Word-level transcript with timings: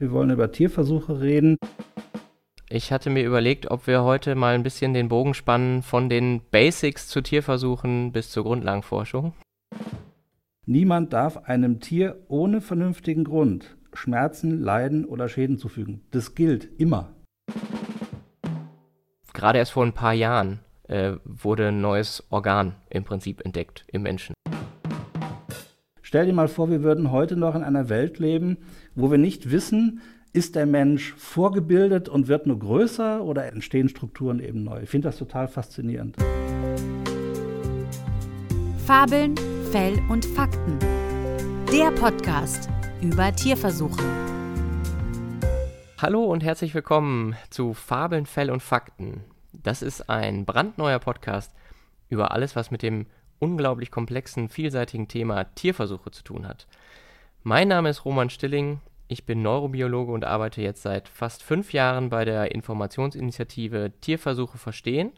Wir 0.00 0.10
wollen 0.10 0.30
über 0.30 0.50
Tierversuche 0.50 1.20
reden. 1.20 1.56
Ich 2.68 2.90
hatte 2.90 3.10
mir 3.10 3.24
überlegt, 3.24 3.70
ob 3.70 3.86
wir 3.86 4.02
heute 4.02 4.34
mal 4.34 4.56
ein 4.56 4.64
bisschen 4.64 4.92
den 4.92 5.08
Bogen 5.08 5.34
spannen 5.34 5.82
von 5.82 6.08
den 6.08 6.40
Basics 6.50 7.06
zu 7.06 7.20
Tierversuchen 7.20 8.10
bis 8.10 8.32
zur 8.32 8.42
Grundlagenforschung. 8.42 9.34
Niemand 10.66 11.12
darf 11.12 11.36
einem 11.44 11.78
Tier 11.78 12.24
ohne 12.26 12.60
vernünftigen 12.60 13.22
Grund 13.22 13.76
Schmerzen, 13.92 14.60
Leiden 14.60 15.04
oder 15.04 15.28
Schäden 15.28 15.58
zufügen. 15.58 16.00
Das 16.10 16.34
gilt 16.34 16.68
immer. 16.80 17.14
Gerade 19.32 19.60
erst 19.60 19.72
vor 19.72 19.84
ein 19.84 19.92
paar 19.92 20.14
Jahren 20.14 20.58
äh, 20.88 21.12
wurde 21.24 21.68
ein 21.68 21.80
neues 21.80 22.24
Organ 22.30 22.74
im 22.90 23.04
Prinzip 23.04 23.44
entdeckt 23.44 23.84
im 23.92 24.02
Menschen. 24.02 24.34
Stell 26.14 26.26
dir 26.26 26.32
mal 26.32 26.46
vor, 26.46 26.70
wir 26.70 26.84
würden 26.84 27.10
heute 27.10 27.36
noch 27.36 27.56
in 27.56 27.64
einer 27.64 27.88
Welt 27.88 28.20
leben, 28.20 28.58
wo 28.96 29.10
wir 29.10 29.18
nicht 29.18 29.50
wissen, 29.50 30.00
ist 30.32 30.54
der 30.54 30.66
Mensch 30.66 31.14
vorgebildet 31.14 32.08
und 32.08 32.28
wird 32.28 32.46
nur 32.46 32.58
größer 32.58 33.24
oder 33.24 33.46
entstehen 33.46 33.88
Strukturen 33.88 34.38
eben 34.38 34.62
neu. 34.62 34.82
Ich 34.82 34.90
finde 34.90 35.08
das 35.08 35.18
total 35.18 35.48
faszinierend. 35.48 36.16
Fabeln, 38.86 39.34
Fell 39.72 40.00
und 40.08 40.24
Fakten. 40.24 40.78
Der 41.72 41.90
Podcast 41.90 42.68
über 43.02 43.34
Tierversuche. 43.34 44.02
Hallo 45.98 46.24
und 46.24 46.44
herzlich 46.44 46.72
willkommen 46.74 47.34
zu 47.50 47.74
Fabeln, 47.74 48.26
Fell 48.26 48.50
und 48.50 48.62
Fakten. 48.62 49.22
Das 49.52 49.82
ist 49.82 50.08
ein 50.08 50.44
brandneuer 50.44 51.00
Podcast 51.00 51.52
über 52.10 52.30
alles, 52.30 52.54
was 52.54 52.70
mit 52.70 52.82
dem 52.82 53.06
unglaublich 53.40 53.90
komplexen, 53.90 54.48
vielseitigen 54.48 55.08
Thema 55.08 55.44
Tierversuche 55.54 56.12
zu 56.12 56.22
tun 56.22 56.46
hat. 56.46 56.68
Mein 57.46 57.68
Name 57.68 57.90
ist 57.90 58.06
Roman 58.06 58.30
Stilling, 58.30 58.80
ich 59.06 59.26
bin 59.26 59.42
Neurobiologe 59.42 60.10
und 60.10 60.24
arbeite 60.24 60.62
jetzt 60.62 60.80
seit 60.80 61.10
fast 61.10 61.42
fünf 61.42 61.74
Jahren 61.74 62.08
bei 62.08 62.24
der 62.24 62.54
Informationsinitiative 62.54 63.92
Tierversuche 64.00 64.56
verstehen. 64.56 65.12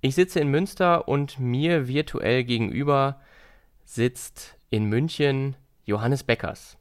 Ich 0.00 0.14
sitze 0.14 0.40
in 0.40 0.48
Münster 0.48 1.06
und 1.08 1.38
mir 1.38 1.86
virtuell 1.86 2.44
gegenüber 2.44 3.20
sitzt 3.84 4.56
in 4.70 4.86
München 4.86 5.54
Johannes 5.84 6.24
Beckers. 6.24 6.78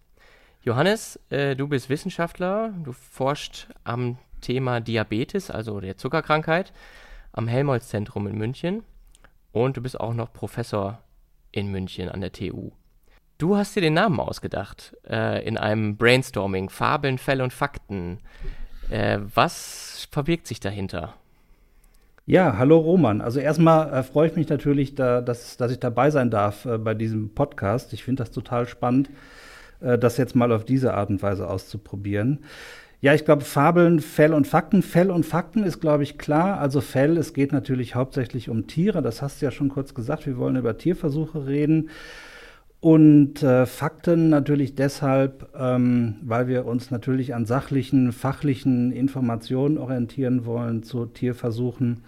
Johannes, 0.64 1.20
äh, 1.30 1.58
du 1.58 1.68
bist 1.68 1.90
Wissenschaftler, 1.90 2.74
du 2.86 2.94
forscht 2.94 3.68
am 3.84 4.18
Thema 4.40 4.80
Diabetes, 4.80 5.52
also 5.52 5.82
der 5.82 5.98
Zuckerkrankheit, 5.98 6.72
am 7.34 7.50
Helmholtz-Zentrum 7.50 8.28
in 8.28 8.38
München. 8.38 8.84
Und 9.52 9.76
du 9.76 9.82
bist 9.82 10.00
auch 10.00 10.14
noch 10.14 10.32
Professor 10.32 11.04
in 11.52 11.70
München 11.70 12.08
an 12.08 12.22
der 12.22 12.32
TU. 12.32 12.72
Du 13.42 13.58
hast 13.58 13.76
dir 13.76 13.82
den 13.82 13.96
Namen 13.96 14.20
ausgedacht 14.20 14.96
äh, 15.10 15.44
in 15.44 15.58
einem 15.58 15.98
Brainstorming, 15.98 16.70
Fabeln, 16.70 17.18
Fälle 17.18 17.44
und 17.44 17.52
Fakten. 17.52 18.20
Äh, 18.92 19.18
was 19.34 20.08
verbirgt 20.12 20.46
sich 20.46 20.60
dahinter? 20.60 21.16
Ja, 22.28 22.60
hallo 22.60 22.78
Roman. 22.78 23.20
Also 23.20 23.40
erstmal 23.40 23.92
äh, 23.92 24.04
freue 24.04 24.28
ich 24.28 24.36
mich 24.36 24.48
natürlich, 24.48 24.94
da, 24.94 25.22
dass, 25.22 25.58
dass 25.58 25.72
ich 25.72 25.80
dabei 25.80 26.12
sein 26.12 26.30
darf 26.30 26.66
äh, 26.66 26.78
bei 26.78 26.94
diesem 26.94 27.34
Podcast. 27.34 27.94
Ich 27.94 28.04
finde 28.04 28.22
das 28.22 28.30
total 28.30 28.68
spannend, 28.68 29.10
äh, 29.80 29.98
das 29.98 30.18
jetzt 30.18 30.36
mal 30.36 30.52
auf 30.52 30.64
diese 30.64 30.94
Art 30.94 31.10
und 31.10 31.24
Weise 31.24 31.50
auszuprobieren. 31.50 32.44
Ja, 33.00 33.16
ich 33.16 33.26
glaube, 33.26 33.44
Fabeln, 33.44 34.02
Fell 34.02 34.36
und 34.36 34.46
Fakten. 34.46 34.84
Fell 34.84 35.10
und 35.10 35.26
Fakten 35.26 35.64
ist, 35.64 35.82
glaube 35.82 36.04
ich, 36.04 36.20
klar. 36.20 36.60
Also 36.60 36.80
Fell, 36.80 37.18
es 37.18 37.34
geht 37.34 37.54
natürlich 37.54 37.96
hauptsächlich 37.96 38.50
um 38.50 38.68
Tiere. 38.68 39.02
Das 39.02 39.24
hast 39.24 39.42
du 39.42 39.46
ja 39.46 39.52
schon 39.52 39.70
kurz 39.70 39.96
gesagt. 39.96 40.28
Wir 40.28 40.38
wollen 40.38 40.58
über 40.58 40.78
Tierversuche 40.78 41.48
reden. 41.48 41.90
Und 42.82 43.44
äh, 43.44 43.68
Fakten 43.68 44.30
natürlich 44.30 44.74
deshalb, 44.74 45.50
ähm, 45.56 46.16
weil 46.24 46.48
wir 46.48 46.66
uns 46.66 46.90
natürlich 46.90 47.36
an 47.36 47.46
sachlichen, 47.46 48.12
fachlichen 48.12 48.92
Informationen 48.92 49.78
orientieren 49.78 50.48
wollen 50.48 50.82
zu 50.82 51.06
Tierversuchen 51.06 52.02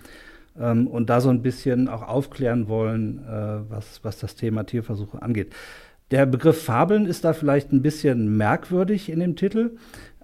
ähm, 0.60 0.88
und 0.88 1.12
da 1.12 1.22
so 1.22 1.30
ein 1.30 1.44
bisschen 1.44 1.88
auch 1.88 2.02
aufklären 2.02 2.68
wollen, 2.68 3.20
äh, 3.20 3.70
was, 3.70 4.04
was 4.04 4.18
das 4.18 4.36
Thema 4.36 4.64
Tierversuche 4.64 5.22
angeht. 5.22 5.54
Der 6.10 6.26
Begriff 6.26 6.64
Fabeln 6.64 7.06
ist 7.06 7.24
da 7.24 7.34
vielleicht 7.34 7.72
ein 7.72 7.84
bisschen 7.84 8.36
merkwürdig 8.36 9.10
in 9.10 9.20
dem 9.20 9.36
Titel. 9.36 9.78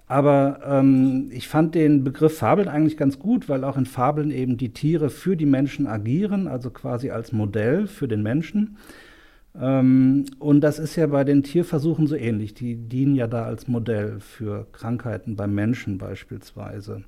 Aber 0.08 0.58
ähm, 0.66 1.30
ich 1.30 1.46
fand 1.46 1.76
den 1.76 2.02
Begriff 2.02 2.38
Fabeln 2.38 2.66
eigentlich 2.66 2.96
ganz 2.96 3.20
gut, 3.20 3.48
weil 3.48 3.62
auch 3.62 3.76
in 3.76 3.86
Fabeln 3.86 4.32
eben 4.32 4.56
die 4.56 4.72
Tiere 4.72 5.10
für 5.10 5.36
die 5.36 5.46
Menschen 5.46 5.86
agieren, 5.86 6.48
also 6.48 6.70
quasi 6.70 7.10
als 7.10 7.30
Modell 7.30 7.86
für 7.86 8.08
den 8.08 8.24
Menschen. 8.24 8.76
Ähm, 9.58 10.26
und 10.38 10.60
das 10.60 10.78
ist 10.78 10.96
ja 10.96 11.06
bei 11.06 11.24
den 11.24 11.42
Tierversuchen 11.42 12.06
so 12.06 12.14
ähnlich. 12.14 12.54
Die 12.54 12.76
dienen 12.76 13.14
ja 13.14 13.26
da 13.26 13.44
als 13.44 13.68
Modell 13.68 14.20
für 14.20 14.66
Krankheiten 14.72 15.36
beim 15.36 15.54
Menschen 15.54 15.98
beispielsweise. 15.98 17.04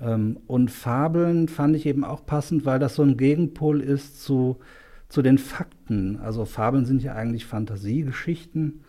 Ähm, 0.00 0.38
und 0.46 0.70
Fabeln 0.70 1.48
fand 1.48 1.76
ich 1.76 1.86
eben 1.86 2.04
auch 2.04 2.24
passend, 2.24 2.64
weil 2.64 2.78
das 2.78 2.94
so 2.94 3.02
ein 3.02 3.16
Gegenpol 3.16 3.80
ist 3.80 4.22
zu, 4.22 4.58
zu 5.08 5.22
den 5.22 5.38
Fakten. 5.38 6.18
Also 6.18 6.44
Fabeln 6.44 6.86
sind 6.86 7.02
ja 7.02 7.14
eigentlich 7.14 7.46
Fantasiegeschichten. 7.46 8.80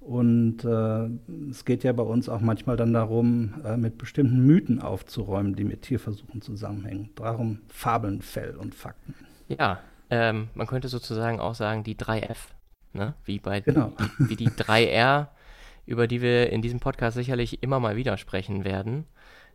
Und 0.00 0.64
äh, 0.64 1.08
es 1.50 1.64
geht 1.66 1.84
ja 1.84 1.92
bei 1.92 2.02
uns 2.02 2.28
auch 2.28 2.40
manchmal 2.40 2.76
dann 2.76 2.94
darum, 2.94 3.54
äh, 3.64 3.76
mit 3.76 3.98
bestimmten 3.98 4.46
Mythen 4.46 4.80
aufzuräumen, 4.80 5.54
die 5.54 5.64
mit 5.64 5.82
Tierversuchen 5.82 6.40
zusammenhängen. 6.40 7.10
Darum 7.16 7.58
Fabeln, 7.68 8.22
Fell 8.22 8.56
und 8.56 8.74
Fakten. 8.74 9.14
Ja, 9.48 9.80
ähm, 10.10 10.48
man 10.54 10.66
könnte 10.66 10.88
sozusagen 10.88 11.40
auch 11.40 11.54
sagen, 11.54 11.84
die 11.84 11.96
3F. 11.96 12.36
Ne? 12.92 13.14
Wie 13.24 13.38
bei 13.38 13.60
genau. 13.60 13.92
wie 14.18 14.36
die 14.36 14.48
3R, 14.48 15.28
über 15.86 16.06
die 16.06 16.20
wir 16.22 16.50
in 16.50 16.62
diesem 16.62 16.80
Podcast 16.80 17.16
sicherlich 17.16 17.62
immer 17.62 17.78
mal 17.78 17.96
wieder 17.96 18.16
sprechen 18.16 18.64
werden, 18.64 19.06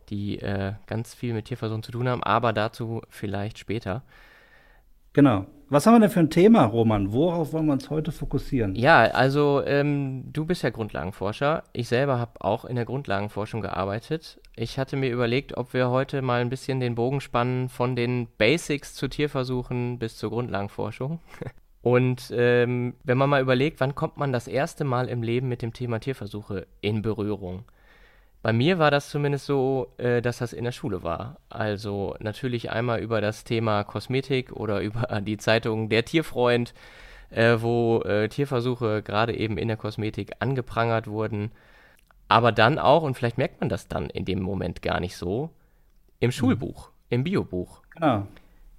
die 0.08 0.38
äh, 0.38 0.72
ganz 0.86 1.14
viel 1.14 1.34
mit 1.34 1.46
Tierversuchen 1.46 1.82
zu 1.82 1.92
tun 1.92 2.08
haben, 2.08 2.22
aber 2.22 2.52
dazu 2.52 3.02
vielleicht 3.10 3.58
später. 3.58 4.02
Genau. 5.12 5.46
Was 5.68 5.84
haben 5.84 5.94
wir 5.94 6.00
denn 6.00 6.10
für 6.10 6.20
ein 6.20 6.30
Thema, 6.30 6.64
Roman? 6.64 7.12
Worauf 7.12 7.52
wollen 7.52 7.66
wir 7.66 7.72
uns 7.72 7.90
heute 7.90 8.12
fokussieren? 8.12 8.76
Ja, 8.76 9.02
also 9.02 9.64
ähm, 9.66 10.22
du 10.32 10.46
bist 10.46 10.62
ja 10.62 10.70
Grundlagenforscher. 10.70 11.64
Ich 11.72 11.88
selber 11.88 12.20
habe 12.20 12.40
auch 12.40 12.64
in 12.64 12.76
der 12.76 12.84
Grundlagenforschung 12.84 13.62
gearbeitet. 13.62 14.40
Ich 14.54 14.78
hatte 14.78 14.96
mir 14.96 15.10
überlegt, 15.10 15.56
ob 15.56 15.74
wir 15.74 15.90
heute 15.90 16.22
mal 16.22 16.40
ein 16.40 16.50
bisschen 16.50 16.78
den 16.78 16.94
Bogen 16.94 17.20
spannen 17.20 17.68
von 17.68 17.96
den 17.96 18.28
Basics 18.38 18.94
zu 18.94 19.08
Tierversuchen 19.08 19.98
bis 19.98 20.16
zur 20.16 20.30
Grundlagenforschung. 20.30 21.18
Und 21.82 22.32
ähm, 22.32 22.94
wenn 23.02 23.18
man 23.18 23.30
mal 23.30 23.42
überlegt, 23.42 23.80
wann 23.80 23.96
kommt 23.96 24.18
man 24.18 24.32
das 24.32 24.46
erste 24.46 24.84
Mal 24.84 25.08
im 25.08 25.24
Leben 25.24 25.48
mit 25.48 25.62
dem 25.62 25.72
Thema 25.72 25.98
Tierversuche 25.98 26.68
in 26.80 27.02
Berührung? 27.02 27.64
Bei 28.46 28.52
mir 28.52 28.78
war 28.78 28.92
das 28.92 29.10
zumindest 29.10 29.46
so, 29.46 29.92
äh, 29.96 30.22
dass 30.22 30.38
das 30.38 30.52
in 30.52 30.62
der 30.62 30.70
Schule 30.70 31.02
war. 31.02 31.38
Also 31.48 32.14
natürlich 32.20 32.70
einmal 32.70 33.00
über 33.00 33.20
das 33.20 33.42
Thema 33.42 33.82
Kosmetik 33.82 34.52
oder 34.52 34.80
über 34.82 35.20
die 35.20 35.36
Zeitung 35.36 35.88
Der 35.88 36.04
Tierfreund, 36.04 36.72
äh, 37.30 37.56
wo 37.58 38.02
äh, 38.02 38.28
Tierversuche 38.28 39.02
gerade 39.02 39.36
eben 39.36 39.58
in 39.58 39.66
der 39.66 39.76
Kosmetik 39.76 40.34
angeprangert 40.38 41.08
wurden. 41.08 41.50
Aber 42.28 42.52
dann 42.52 42.78
auch, 42.78 43.02
und 43.02 43.16
vielleicht 43.16 43.36
merkt 43.36 43.58
man 43.58 43.68
das 43.68 43.88
dann 43.88 44.10
in 44.10 44.24
dem 44.24 44.42
Moment 44.42 44.80
gar 44.80 45.00
nicht 45.00 45.16
so, 45.16 45.50
im 46.20 46.28
mhm. 46.28 46.32
Schulbuch, 46.32 46.90
im 47.08 47.24
Biobuch. 47.24 47.82
Genau. 47.96 48.28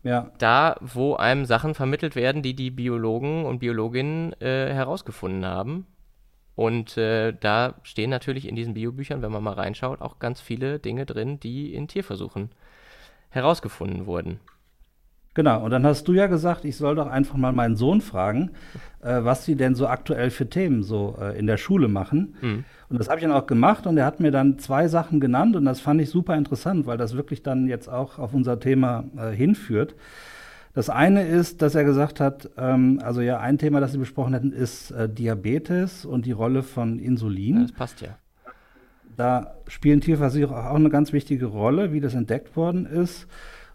Ja. 0.02 0.32
Da, 0.38 0.78
wo 0.80 1.16
einem 1.18 1.44
Sachen 1.44 1.76
vermittelt 1.76 2.16
werden, 2.16 2.42
die 2.42 2.54
die 2.54 2.72
Biologen 2.72 3.44
und 3.44 3.60
Biologinnen 3.60 4.32
äh, 4.40 4.74
herausgefunden 4.74 5.46
haben 5.46 5.88
und 6.58 6.98
äh, 6.98 7.34
da 7.40 7.76
stehen 7.84 8.10
natürlich 8.10 8.48
in 8.48 8.56
diesen 8.56 8.74
Biobüchern, 8.74 9.22
wenn 9.22 9.32
man 9.32 9.44
mal 9.44 9.54
reinschaut, 9.54 10.02
auch 10.02 10.18
ganz 10.18 10.42
viele 10.42 10.80
Dinge 10.80 11.06
drin, 11.06 11.40
die 11.40 11.76
in 11.76 11.88
Tierversuchen 11.88 12.50
herausgefunden 13.30 14.08
wurden. 14.08 14.40
Genau, 15.36 15.64
und 15.64 15.70
dann 15.70 15.86
hast 15.86 16.08
du 16.08 16.14
ja 16.14 16.26
gesagt, 16.26 16.66
ich 16.66 16.76
soll 16.76 16.96
doch 16.96 17.06
einfach 17.06 17.38
mal 17.38 17.52
meinen 17.54 17.76
Sohn 17.76 18.02
fragen, 18.02 18.54
äh, 19.04 19.24
was 19.24 19.46
sie 19.46 19.54
denn 19.56 19.76
so 19.76 19.86
aktuell 19.86 20.32
für 20.32 20.50
Themen 20.50 20.82
so 20.82 21.16
äh, 21.22 21.38
in 21.38 21.46
der 21.46 21.58
Schule 21.58 21.90
machen. 21.90 22.36
Mhm. 22.42 22.66
Und 22.90 23.00
das 23.00 23.08
habe 23.08 23.20
ich 23.20 23.24
dann 23.24 23.34
auch 23.36 23.46
gemacht 23.46 23.86
und 23.86 23.96
er 23.96 24.08
hat 24.08 24.20
mir 24.20 24.32
dann 24.32 24.58
zwei 24.58 24.88
Sachen 24.88 25.20
genannt 25.20 25.56
und 25.56 25.66
das 25.66 25.80
fand 25.80 26.02
ich 26.02 26.10
super 26.10 26.36
interessant, 26.36 26.88
weil 26.88 26.98
das 26.98 27.16
wirklich 27.16 27.44
dann 27.44 27.68
jetzt 27.68 27.88
auch 27.88 28.18
auf 28.18 28.34
unser 28.34 28.60
Thema 28.60 29.04
äh, 29.16 29.30
hinführt. 29.30 29.94
Das 30.78 30.92
eine 30.92 31.26
ist, 31.26 31.64
dass 31.64 31.74
er 31.74 31.84
gesagt 31.84 32.20
hat, 32.20 32.52
ähm, 32.56 33.00
also 33.04 33.20
ja, 33.20 33.40
ein 33.40 33.58
Thema, 33.58 33.80
das 33.80 33.94
Sie 33.94 33.98
besprochen 33.98 34.36
hätten, 34.36 34.52
ist 34.52 34.92
äh, 34.92 35.10
Diabetes 35.10 36.06
und 36.06 36.28
die 36.28 36.34
Rolle 36.34 36.62
von 36.62 37.00
Insulin. 37.00 37.56
Ja, 37.56 37.62
das 37.64 37.72
passt 37.72 38.02
ja. 38.02 38.10
Da 39.16 39.56
spielen 39.68 40.02
Tierversuche 40.02 40.56
auch 40.56 40.76
eine 40.76 40.92
ganz 40.92 41.14
wichtige 41.14 41.48
Rolle, 41.48 41.94
wie 41.94 42.00
das 42.00 42.14
entdeckt 42.14 42.56
worden 42.56 42.86
ist. 42.86 43.26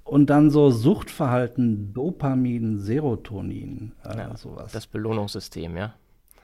Und 0.04 0.30
dann 0.30 0.50
so 0.50 0.70
Suchtverhalten, 0.70 1.92
Dopamin, 1.92 2.78
Serotonin, 2.78 3.90
äh, 4.04 4.18
ja, 4.18 4.36
sowas. 4.36 4.70
Das 4.70 4.86
Belohnungssystem, 4.86 5.76
ja. 5.76 5.94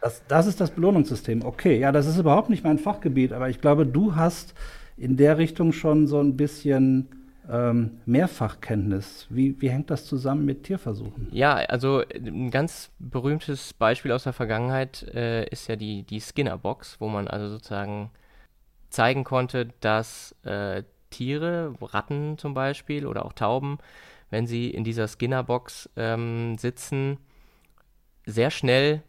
Das, 0.01 0.25
das 0.27 0.49
ist 0.49 0.61
das 0.61 0.73
Belohnungssystem. 0.73 1.45
Okay, 1.45 1.79
ja, 1.79 1.93
das 1.93 2.09
ist 2.09 2.19
überhaupt 2.19 2.51
nicht 2.51 2.65
mein 2.65 2.81
Fachgebiet, 2.81 3.33
aber 3.33 3.49
ich 3.49 3.61
glaube, 3.61 3.87
du 3.87 4.17
hast 4.17 4.55
in 4.97 5.17
der 5.17 5.39
Richtung 5.39 5.71
schon 5.71 6.09
so 6.09 6.19
ein 6.19 6.37
bisschen 6.37 7.07
ähm, 7.51 8.01
Mehrfachkenntnis. 8.07 9.27
Wie, 9.31 9.61
wie 9.61 9.71
hängt 9.71 9.91
das 9.91 10.05
zusammen 10.05 10.45
mit 10.45 10.65
Tierversuchen? 10.65 11.29
Ja, 11.31 11.55
also 11.55 12.03
ein 12.15 12.51
ganz 12.51 12.91
berühmtes 12.99 13.73
Beispiel 13.73 14.13
aus 14.13 14.25
der 14.25 14.33
Vergangenheit 14.33 15.03
äh, 15.15 15.47
ist 15.49 15.69
ja 15.69 15.77
die, 15.77 16.03
die 16.03 16.21
Skinner-Box, 16.21 16.97
wo 17.01 17.09
man 17.09 17.29
also 17.29 17.49
sozusagen 17.49 18.11
zeigen 18.91 19.25
konnte, 19.25 19.69
dass 19.81 20.35
äh, 20.45 20.83
Tiere, 21.11 21.75
Ratten 21.81 22.39
zum 22.39 22.55
Beispiel 22.55 23.07
oder 23.07 23.25
auch 23.25 23.33
Tauben, 23.33 23.79
wenn 24.31 24.47
sie 24.47 24.71
in 24.71 24.85
dieser 24.85 25.09
Skinnerbox 25.09 25.89
ähm, 25.97 26.59
sitzen, 26.59 27.19
sehr 28.27 28.51
schnell 28.51 29.03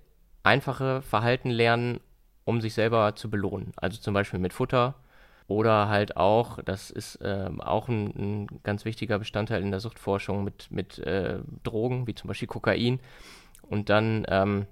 einfache 0.43 1.01
Verhalten 1.01 1.49
lernen, 1.49 1.99
um 2.45 2.61
sich 2.61 2.73
selber 2.73 3.15
zu 3.15 3.29
belohnen. 3.29 3.73
Also 3.75 3.99
zum 3.99 4.13
Beispiel 4.13 4.39
mit 4.39 4.53
Futter 4.53 4.95
oder 5.49 5.89
halt 5.89 6.15
auch, 6.15 6.59
das 6.63 6.91
ist 6.91 7.15
äh, 7.17 7.49
auch 7.57 7.89
ein, 7.89 8.05
ein, 8.15 8.47
ganz 8.61 8.85
wichtiger 8.85 9.17
Bestandteil 9.17 9.63
in 9.63 9.71
der 9.71 9.79
Suchtforschung 9.79 10.43
mit, 10.43 10.69
mit 10.69 10.99
äh, 10.99 11.39
Drogen, 11.63 12.05
wie 12.05 12.13
zum 12.13 12.27
Beispiel 12.27 12.47
Kokain. 12.47 12.99
Und 13.63 13.89
dann 13.89 14.27
ähm, 14.29 14.67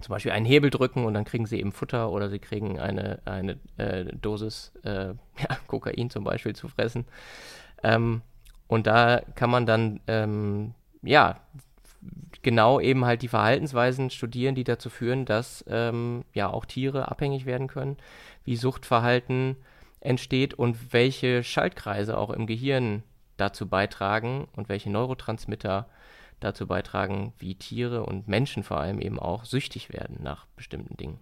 zum 0.00 0.12
Beispiel 0.14 0.32
einen 0.32 0.46
Hebel 0.46 0.70
drücken 0.70 1.04
und 1.04 1.12
dann 1.12 1.26
kriegen 1.26 1.44
sie 1.44 1.60
eben 1.60 1.72
Futter 1.72 2.10
oder 2.10 2.30
sie 2.30 2.38
kriegen 2.38 2.80
eine, 2.80 3.20
eine 3.26 3.58
äh, 3.76 4.06
Dosis 4.16 4.72
äh, 4.82 5.08
ja, 5.38 5.56
Kokain 5.66 6.08
zum 6.08 6.24
Beispiel 6.24 6.56
zu 6.56 6.68
fressen. 6.68 7.04
Ähm, 7.82 8.22
und 8.66 8.86
da 8.86 9.20
kann 9.34 9.50
man 9.50 9.66
dann, 9.66 10.00
ähm, 10.06 10.72
ja, 11.02 11.38
genau 12.40 12.80
eben 12.80 13.04
halt 13.04 13.20
die 13.20 13.28
Verhaltensweisen 13.28 14.08
studieren, 14.08 14.54
die 14.54 14.64
dazu 14.64 14.88
führen, 14.88 15.26
dass 15.26 15.62
ähm, 15.68 16.24
ja 16.32 16.48
auch 16.48 16.64
Tiere 16.64 17.10
abhängig 17.10 17.44
werden 17.44 17.68
können, 17.68 17.98
wie 18.44 18.56
Suchtverhalten 18.56 19.56
entsteht 20.02 20.54
und 20.54 20.92
welche 20.92 21.42
Schaltkreise 21.42 22.18
auch 22.18 22.30
im 22.30 22.46
Gehirn 22.46 23.02
dazu 23.36 23.68
beitragen 23.68 24.48
und 24.54 24.68
welche 24.68 24.90
Neurotransmitter 24.90 25.88
dazu 26.40 26.66
beitragen, 26.66 27.32
wie 27.38 27.54
Tiere 27.54 28.04
und 28.04 28.28
Menschen 28.28 28.62
vor 28.62 28.80
allem 28.80 29.00
eben 29.00 29.18
auch 29.18 29.44
süchtig 29.44 29.92
werden 29.92 30.18
nach 30.22 30.46
bestimmten 30.56 30.96
Dingen. 30.96 31.18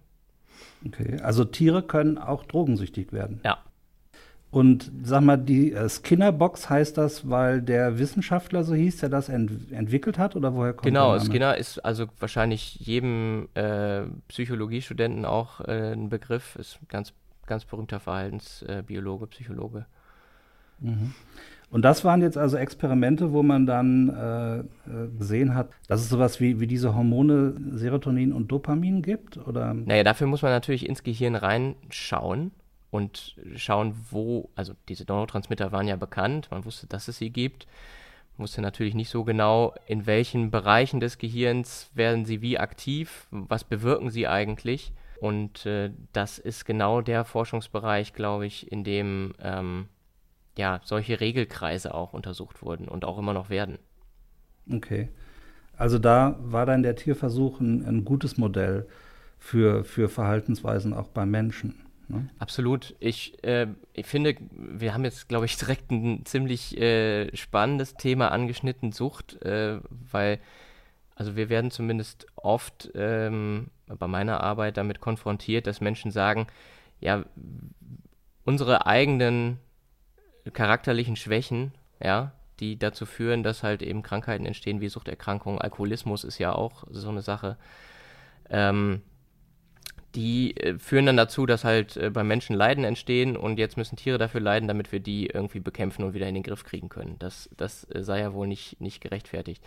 Okay, 0.85 1.19
also 1.21 1.45
Tiere 1.45 1.83
können 1.83 2.17
auch 2.17 2.45
drogensüchtig 2.45 3.13
werden. 3.13 3.39
Ja. 3.43 3.59
Und 4.51 4.91
sag 5.01 5.21
mal, 5.21 5.37
die 5.37 5.71
äh, 5.71 5.87
Skinner-Box 5.87 6.69
heißt 6.69 6.97
das, 6.97 7.29
weil 7.29 7.61
der 7.61 7.99
Wissenschaftler 7.99 8.65
so 8.65 8.75
hieß, 8.75 8.97
der 8.97 9.07
das 9.07 9.29
ent 9.29 9.71
entwickelt 9.71 10.17
hat 10.17 10.35
oder 10.35 10.53
woher 10.53 10.73
kommt 10.73 10.83
Genau, 10.83 11.17
Skinner 11.19 11.55
ist 11.55 11.79
also 11.79 12.07
wahrscheinlich 12.19 12.75
jedem 12.75 13.47
äh, 13.53 14.01
Psychologiestudenten 14.27 15.23
auch 15.23 15.61
äh, 15.61 15.93
ein 15.93 16.09
Begriff, 16.09 16.57
ist 16.57 16.79
ein 16.81 16.87
ganz, 16.89 17.13
ganz 17.47 17.65
berühmter 17.65 17.99
Verhaltensbiologe, 17.99 19.27
Psychologe. 19.27 19.85
Mhm. 20.79 21.13
Und 21.69 21.83
das 21.83 22.03
waren 22.03 22.21
jetzt 22.21 22.37
also 22.37 22.57
Experimente, 22.57 23.31
wo 23.31 23.43
man 23.43 23.65
dann 23.65 24.09
äh, 24.09 24.59
äh, 24.59 24.63
gesehen 25.17 25.55
hat, 25.55 25.69
dass 25.87 26.01
es 26.01 26.09
sowas 26.09 26.41
wie, 26.41 26.59
wie 26.59 26.67
diese 26.67 26.95
Hormone 26.95 27.53
Serotonin 27.71 28.33
und 28.33 28.51
Dopamin 28.51 29.01
gibt? 29.01 29.37
Oder? 29.37 29.73
Naja, 29.73 30.03
dafür 30.03 30.27
muss 30.27 30.41
man 30.41 30.51
natürlich 30.51 30.87
ins 30.87 31.03
Gehirn 31.03 31.35
reinschauen 31.35 32.51
und 32.89 33.37
schauen, 33.55 33.95
wo, 34.09 34.49
also 34.55 34.73
diese 34.89 35.05
Neurotransmitter 35.07 35.71
waren 35.71 35.87
ja 35.87 35.95
bekannt, 35.95 36.49
man 36.51 36.65
wusste, 36.65 36.87
dass 36.87 37.07
es 37.07 37.17
sie 37.17 37.29
gibt, 37.29 37.67
man 38.37 38.43
wusste 38.43 38.61
natürlich 38.61 38.93
nicht 38.93 39.09
so 39.09 39.23
genau, 39.23 39.73
in 39.85 40.05
welchen 40.05 40.51
Bereichen 40.51 40.99
des 40.99 41.17
Gehirns 41.19 41.89
werden 41.93 42.25
sie 42.25 42.41
wie 42.41 42.59
aktiv, 42.59 43.27
was 43.31 43.63
bewirken 43.63 44.09
sie 44.09 44.27
eigentlich. 44.27 44.91
Und 45.21 45.67
äh, 45.67 45.91
das 46.13 46.39
ist 46.39 46.65
genau 46.65 47.01
der 47.01 47.25
Forschungsbereich, 47.25 48.13
glaube 48.13 48.47
ich, 48.47 48.71
in 48.71 48.83
dem 48.83 49.33
ähm, 49.39 49.87
ja, 50.57 50.81
solche 50.83 51.19
Regelkreise 51.19 51.93
auch 51.93 52.13
untersucht 52.13 52.63
wurden 52.63 52.87
und 52.87 53.05
auch 53.05 53.19
immer 53.19 53.31
noch 53.31 53.51
werden. 53.51 53.77
Okay. 54.73 55.09
Also 55.77 55.99
da 55.99 56.39
war 56.41 56.65
dann 56.65 56.81
der 56.81 56.95
Tierversuch 56.95 57.59
ein, 57.59 57.85
ein 57.85 58.03
gutes 58.03 58.39
Modell 58.39 58.87
für, 59.37 59.83
für 59.83 60.09
Verhaltensweisen 60.09 60.91
auch 60.91 61.09
beim 61.09 61.29
Menschen. 61.29 61.85
Ne? 62.07 62.27
Absolut. 62.39 62.95
Ich, 62.99 63.43
äh, 63.43 63.67
ich 63.93 64.07
finde, 64.07 64.35
wir 64.49 64.95
haben 64.95 65.03
jetzt, 65.03 65.29
glaube 65.29 65.45
ich, 65.45 65.55
direkt 65.55 65.91
ein 65.91 66.25
ziemlich 66.25 66.75
äh, 66.81 67.29
spannendes 67.37 67.93
Thema 67.93 68.31
angeschnitten, 68.31 68.91
Sucht, 68.91 69.39
äh, 69.43 69.77
weil, 70.11 70.39
also 71.21 71.35
wir 71.35 71.49
werden 71.49 71.69
zumindest 71.69 72.25
oft 72.35 72.89
ähm, 72.95 73.67
bei 73.85 74.07
meiner 74.07 74.41
Arbeit 74.41 74.77
damit 74.77 75.01
konfrontiert, 75.01 75.67
dass 75.67 75.79
Menschen 75.79 76.09
sagen, 76.09 76.47
ja, 76.99 77.23
unsere 78.43 78.87
eigenen 78.87 79.59
charakterlichen 80.51 81.15
Schwächen, 81.15 81.73
ja, 82.03 82.31
die 82.59 82.79
dazu 82.79 83.05
führen, 83.05 83.43
dass 83.43 83.61
halt 83.61 83.83
eben 83.83 84.01
Krankheiten 84.01 84.47
entstehen 84.47 84.81
wie 84.81 84.89
Suchterkrankungen, 84.89 85.61
Alkoholismus 85.61 86.23
ist 86.23 86.39
ja 86.39 86.53
auch 86.53 86.85
so 86.89 87.09
eine 87.09 87.21
Sache. 87.21 87.55
Ähm, 88.49 89.03
die 90.15 90.57
äh, 90.57 90.79
führen 90.79 91.05
dann 91.05 91.17
dazu, 91.17 91.45
dass 91.45 91.63
halt 91.63 91.97
äh, 91.97 92.09
bei 92.09 92.23
Menschen 92.23 92.55
Leiden 92.55 92.83
entstehen 92.83 93.37
und 93.37 93.59
jetzt 93.59 93.77
müssen 93.77 93.95
Tiere 93.95 94.17
dafür 94.17 94.41
leiden, 94.41 94.67
damit 94.67 94.91
wir 94.91 95.01
die 95.01 95.27
irgendwie 95.27 95.59
bekämpfen 95.59 96.03
und 96.03 96.15
wieder 96.15 96.27
in 96.27 96.33
den 96.33 96.41
Griff 96.41 96.63
kriegen 96.63 96.89
können. 96.89 97.17
Das, 97.19 97.47
das 97.55 97.87
äh, 97.93 98.01
sei 98.01 98.21
ja 98.21 98.33
wohl 98.33 98.47
nicht, 98.47 98.81
nicht 98.81 99.01
gerechtfertigt. 99.01 99.63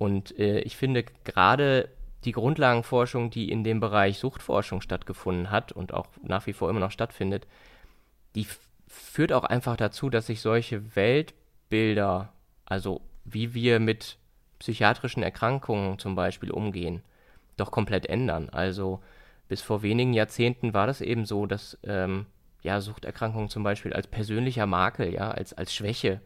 Und 0.00 0.38
äh, 0.38 0.60
ich 0.60 0.78
finde 0.78 1.04
gerade 1.24 1.90
die 2.24 2.32
Grundlagenforschung, 2.32 3.28
die 3.28 3.50
in 3.50 3.64
dem 3.64 3.80
Bereich 3.80 4.18
Suchtforschung 4.18 4.80
stattgefunden 4.80 5.50
hat 5.50 5.72
und 5.72 5.92
auch 5.92 6.06
nach 6.22 6.46
wie 6.46 6.54
vor 6.54 6.70
immer 6.70 6.80
noch 6.80 6.90
stattfindet, 6.90 7.46
die 8.34 8.46
führt 8.88 9.30
auch 9.30 9.44
einfach 9.44 9.76
dazu, 9.76 10.08
dass 10.08 10.28
sich 10.28 10.40
solche 10.40 10.96
Weltbilder, 10.96 12.32
also 12.64 13.02
wie 13.24 13.52
wir 13.52 13.78
mit 13.78 14.16
psychiatrischen 14.58 15.22
Erkrankungen 15.22 15.98
zum 15.98 16.14
Beispiel 16.14 16.50
umgehen, 16.50 17.02
doch 17.58 17.70
komplett 17.70 18.06
ändern. 18.06 18.48
Also 18.48 19.02
bis 19.48 19.60
vor 19.60 19.82
wenigen 19.82 20.14
Jahrzehnten 20.14 20.72
war 20.72 20.86
das 20.86 21.02
eben 21.02 21.26
so, 21.26 21.44
dass 21.44 21.76
ähm, 21.82 22.24
ja, 22.62 22.80
Suchterkrankungen 22.80 23.50
zum 23.50 23.64
Beispiel 23.64 23.92
als 23.92 24.06
persönlicher 24.06 24.64
Makel, 24.64 25.12
ja, 25.12 25.30
als, 25.30 25.52
als 25.52 25.74
Schwäche 25.74 26.22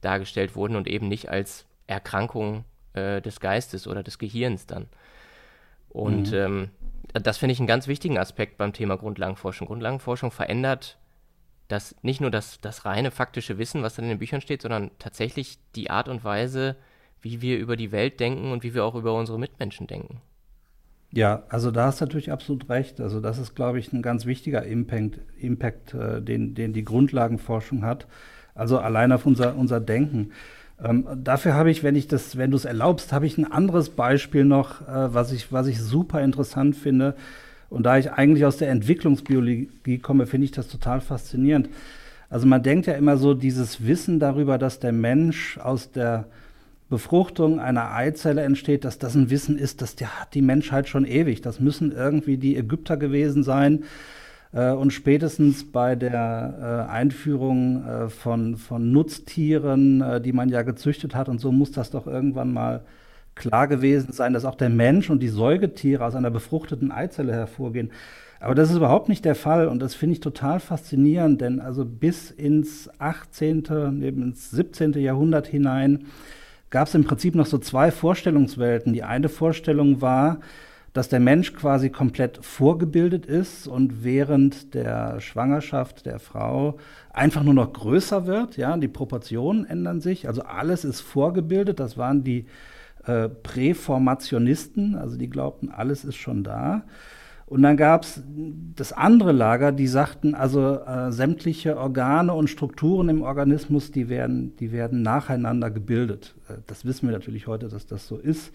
dargestellt 0.00 0.56
wurden 0.56 0.74
und 0.74 0.88
eben 0.88 1.06
nicht 1.06 1.28
als 1.28 1.64
Erkrankung 1.86 2.64
äh, 2.94 3.20
des 3.20 3.40
Geistes 3.40 3.86
oder 3.86 4.02
des 4.02 4.18
Gehirns 4.18 4.66
dann. 4.66 4.86
Und 5.90 6.32
mhm. 6.32 6.36
ähm, 6.36 6.70
das 7.12 7.38
finde 7.38 7.52
ich 7.52 7.60
einen 7.60 7.68
ganz 7.68 7.86
wichtigen 7.86 8.18
Aspekt 8.18 8.56
beim 8.56 8.72
Thema 8.72 8.96
Grundlagenforschung. 8.96 9.68
Grundlagenforschung 9.68 10.30
verändert 10.30 10.98
dass 11.68 11.94
nicht 12.02 12.20
nur 12.20 12.30
das, 12.30 12.60
das 12.60 12.84
reine 12.84 13.10
faktische 13.10 13.58
Wissen, 13.58 13.82
was 13.82 13.94
dann 13.94 14.04
in 14.04 14.10
den 14.10 14.18
Büchern 14.18 14.40
steht, 14.40 14.62
sondern 14.62 14.90
tatsächlich 14.98 15.58
die 15.74 15.90
Art 15.90 16.08
und 16.08 16.24
Weise, 16.24 16.76
wie 17.22 17.40
wir 17.40 17.58
über 17.58 17.76
die 17.76 17.90
Welt 17.90 18.20
denken 18.20 18.52
und 18.52 18.62
wie 18.62 18.74
wir 18.74 18.84
auch 18.84 18.94
über 18.94 19.14
unsere 19.14 19.38
Mitmenschen 19.38 19.86
denken. 19.86 20.20
Ja, 21.10 21.44
also 21.48 21.70
da 21.70 21.86
hast 21.86 22.00
du 22.00 22.04
natürlich 22.04 22.32
absolut 22.32 22.68
recht. 22.68 23.00
Also 23.00 23.20
das 23.20 23.38
ist, 23.38 23.54
glaube 23.54 23.78
ich, 23.78 23.92
ein 23.92 24.02
ganz 24.02 24.26
wichtiger 24.26 24.64
Impact, 24.64 25.20
Impact 25.38 25.94
äh, 25.94 26.20
den, 26.20 26.54
den 26.54 26.72
die 26.72 26.84
Grundlagenforschung 26.84 27.84
hat. 27.84 28.06
Also 28.54 28.78
allein 28.78 29.12
auf 29.12 29.24
unser, 29.24 29.56
unser 29.56 29.80
Denken. 29.80 30.32
Ähm, 30.84 31.06
dafür 31.24 31.54
habe 31.54 31.70
ich, 31.70 31.82
wenn 31.82 31.96
ich 31.96 32.08
das, 32.08 32.36
wenn 32.36 32.50
du 32.50 32.56
es 32.56 32.64
erlaubst, 32.64 33.12
habe 33.12 33.26
ich 33.26 33.38
ein 33.38 33.50
anderes 33.50 33.90
Beispiel 33.90 34.44
noch, 34.44 34.82
äh, 34.82 35.14
was 35.14 35.32
ich, 35.32 35.50
was 35.50 35.66
ich 35.66 35.80
super 35.80 36.22
interessant 36.22 36.76
finde. 36.76 37.14
Und 37.70 37.86
da 37.86 37.96
ich 37.98 38.12
eigentlich 38.12 38.44
aus 38.44 38.58
der 38.58 38.70
Entwicklungsbiologie 38.70 39.98
komme, 39.98 40.26
finde 40.26 40.44
ich 40.44 40.50
das 40.52 40.68
total 40.68 41.00
faszinierend. 41.00 41.68
Also 42.28 42.46
man 42.46 42.62
denkt 42.62 42.86
ja 42.86 42.94
immer 42.94 43.16
so, 43.16 43.34
dieses 43.34 43.86
Wissen 43.86 44.20
darüber, 44.20 44.58
dass 44.58 44.78
der 44.78 44.92
Mensch 44.92 45.58
aus 45.58 45.90
der 45.90 46.26
Befruchtung 46.90 47.60
einer 47.60 47.92
Eizelle 47.92 48.42
entsteht, 48.42 48.84
dass 48.84 48.98
das 48.98 49.14
ein 49.14 49.30
Wissen 49.30 49.58
ist, 49.58 49.80
das 49.80 49.96
hat 50.00 50.34
die 50.34 50.42
Menschheit 50.42 50.88
schon 50.88 51.06
ewig. 51.06 51.40
Das 51.40 51.58
müssen 51.58 51.92
irgendwie 51.92 52.36
die 52.36 52.56
Ägypter 52.56 52.96
gewesen 52.96 53.42
sein. 53.42 53.84
Äh, 54.54 54.70
und 54.70 54.92
spätestens 54.92 55.70
bei 55.70 55.96
der 55.96 56.86
äh, 56.88 56.90
Einführung 56.90 57.84
äh, 57.84 58.08
von, 58.08 58.56
von 58.56 58.92
Nutztieren, 58.92 60.22
die 60.22 60.32
man 60.32 60.48
ja 60.48 60.62
gezüchtet 60.62 61.14
hat 61.14 61.28
und 61.28 61.40
so, 61.40 61.52
muss 61.52 61.72
das 61.72 61.90
doch 61.90 62.06
irgendwann 62.06 62.52
mal 62.52 62.84
klar 63.34 63.66
gewesen 63.66 64.12
sein, 64.12 64.32
dass 64.32 64.44
auch 64.44 64.54
der 64.54 64.70
Mensch 64.70 65.10
und 65.10 65.20
die 65.20 65.28
Säugetiere 65.28 66.04
aus 66.04 66.14
einer 66.14 66.30
befruchteten 66.30 66.92
Eizelle 66.92 67.32
hervorgehen. 67.32 67.90
Aber 68.38 68.54
das 68.54 68.70
ist 68.70 68.76
überhaupt 68.76 69.08
nicht 69.08 69.24
der 69.24 69.34
Fall 69.34 69.66
und 69.66 69.80
das 69.80 69.94
finde 69.94 70.12
ich 70.12 70.20
total 70.20 70.60
faszinierend, 70.60 71.40
denn 71.40 71.60
also 71.60 71.84
bis 71.84 72.30
ins 72.30 72.90
18., 72.98 73.64
neben 73.92 74.22
ins 74.22 74.50
17. 74.50 74.92
Jahrhundert 74.92 75.46
hinein 75.46 76.06
gab 76.70 76.88
es 76.88 76.94
im 76.94 77.04
Prinzip 77.04 77.34
noch 77.34 77.46
so 77.46 77.58
zwei 77.58 77.90
Vorstellungswelten. 77.90 78.92
Die 78.92 79.02
eine 79.02 79.28
Vorstellung 79.28 80.00
war, 80.00 80.40
dass 80.94 81.08
der 81.08 81.20
Mensch 81.20 81.52
quasi 81.52 81.90
komplett 81.90 82.38
vorgebildet 82.44 83.26
ist 83.26 83.66
und 83.66 84.04
während 84.04 84.74
der 84.74 85.20
Schwangerschaft 85.20 86.06
der 86.06 86.20
Frau 86.20 86.78
einfach 87.12 87.42
nur 87.42 87.52
noch 87.52 87.72
größer 87.72 88.26
wird. 88.26 88.56
Ja, 88.56 88.76
die 88.76 88.88
Proportionen 88.88 89.66
ändern 89.66 90.00
sich, 90.00 90.28
also 90.28 90.42
alles 90.42 90.84
ist 90.84 91.00
vorgebildet. 91.00 91.80
Das 91.80 91.98
waren 91.98 92.22
die 92.22 92.46
äh, 93.06 93.28
Präformationisten, 93.28 94.94
also 94.94 95.18
die 95.18 95.28
glaubten, 95.28 95.68
alles 95.68 96.04
ist 96.04 96.16
schon 96.16 96.44
da. 96.44 96.84
Und 97.46 97.62
dann 97.62 97.76
gab 97.76 98.04
es 98.04 98.22
das 98.76 98.92
andere 98.92 99.32
Lager, 99.32 99.72
die 99.72 99.88
sagten, 99.88 100.36
also 100.36 100.78
äh, 100.78 101.10
sämtliche 101.10 101.76
Organe 101.76 102.32
und 102.32 102.48
Strukturen 102.48 103.08
im 103.08 103.22
Organismus, 103.22 103.90
die 103.90 104.08
werden, 104.08 104.54
die 104.56 104.70
werden 104.70 105.02
nacheinander 105.02 105.72
gebildet. 105.72 106.36
Äh, 106.48 106.54
das 106.68 106.84
wissen 106.84 107.08
wir 107.08 107.12
natürlich 107.12 107.48
heute, 107.48 107.68
dass 107.68 107.84
das 107.86 108.06
so 108.06 108.16
ist, 108.16 108.52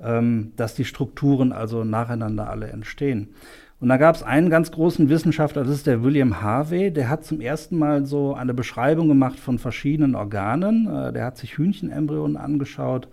ähm, 0.00 0.52
dass 0.56 0.74
die 0.74 0.84
Strukturen 0.84 1.52
also 1.52 1.84
nacheinander 1.84 2.48
alle 2.48 2.68
entstehen. 2.68 3.34
Und 3.78 3.90
da 3.90 3.98
gab 3.98 4.14
es 4.14 4.22
einen 4.22 4.48
ganz 4.48 4.72
großen 4.72 5.10
Wissenschaftler, 5.10 5.62
das 5.64 5.74
ist 5.74 5.86
der 5.86 6.02
William 6.02 6.40
Harvey, 6.40 6.90
der 6.90 7.10
hat 7.10 7.24
zum 7.24 7.42
ersten 7.42 7.78
Mal 7.78 8.06
so 8.06 8.34
eine 8.34 8.54
Beschreibung 8.54 9.08
gemacht 9.08 9.38
von 9.38 9.58
verschiedenen 9.58 10.14
Organen. 10.14 10.86
Äh, 10.86 11.12
der 11.12 11.24
hat 11.24 11.36
sich 11.36 11.58
Hühnchenembryonen 11.58 12.36
angeschaut 12.38 13.08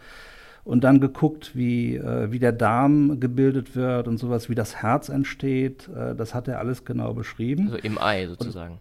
und 0.63 0.85
dann 0.85 1.01
geguckt, 1.01 1.51
wie, 1.53 1.97
äh, 1.97 2.31
wie 2.31 2.39
der 2.39 2.53
Darm 2.53 3.19
gebildet 3.19 3.75
wird 3.75 4.07
und 4.07 4.17
sowas, 4.17 4.49
wie 4.49 4.55
das 4.55 4.77
Herz 4.81 5.09
entsteht. 5.09 5.89
Äh, 5.89 6.15
das 6.15 6.33
hat 6.33 6.47
er 6.47 6.59
alles 6.59 6.85
genau 6.85 7.13
beschrieben. 7.13 7.65
Also 7.65 7.77
im 7.79 7.97
Ei 7.97 8.27
sozusagen. 8.27 8.75
Und, 8.75 8.79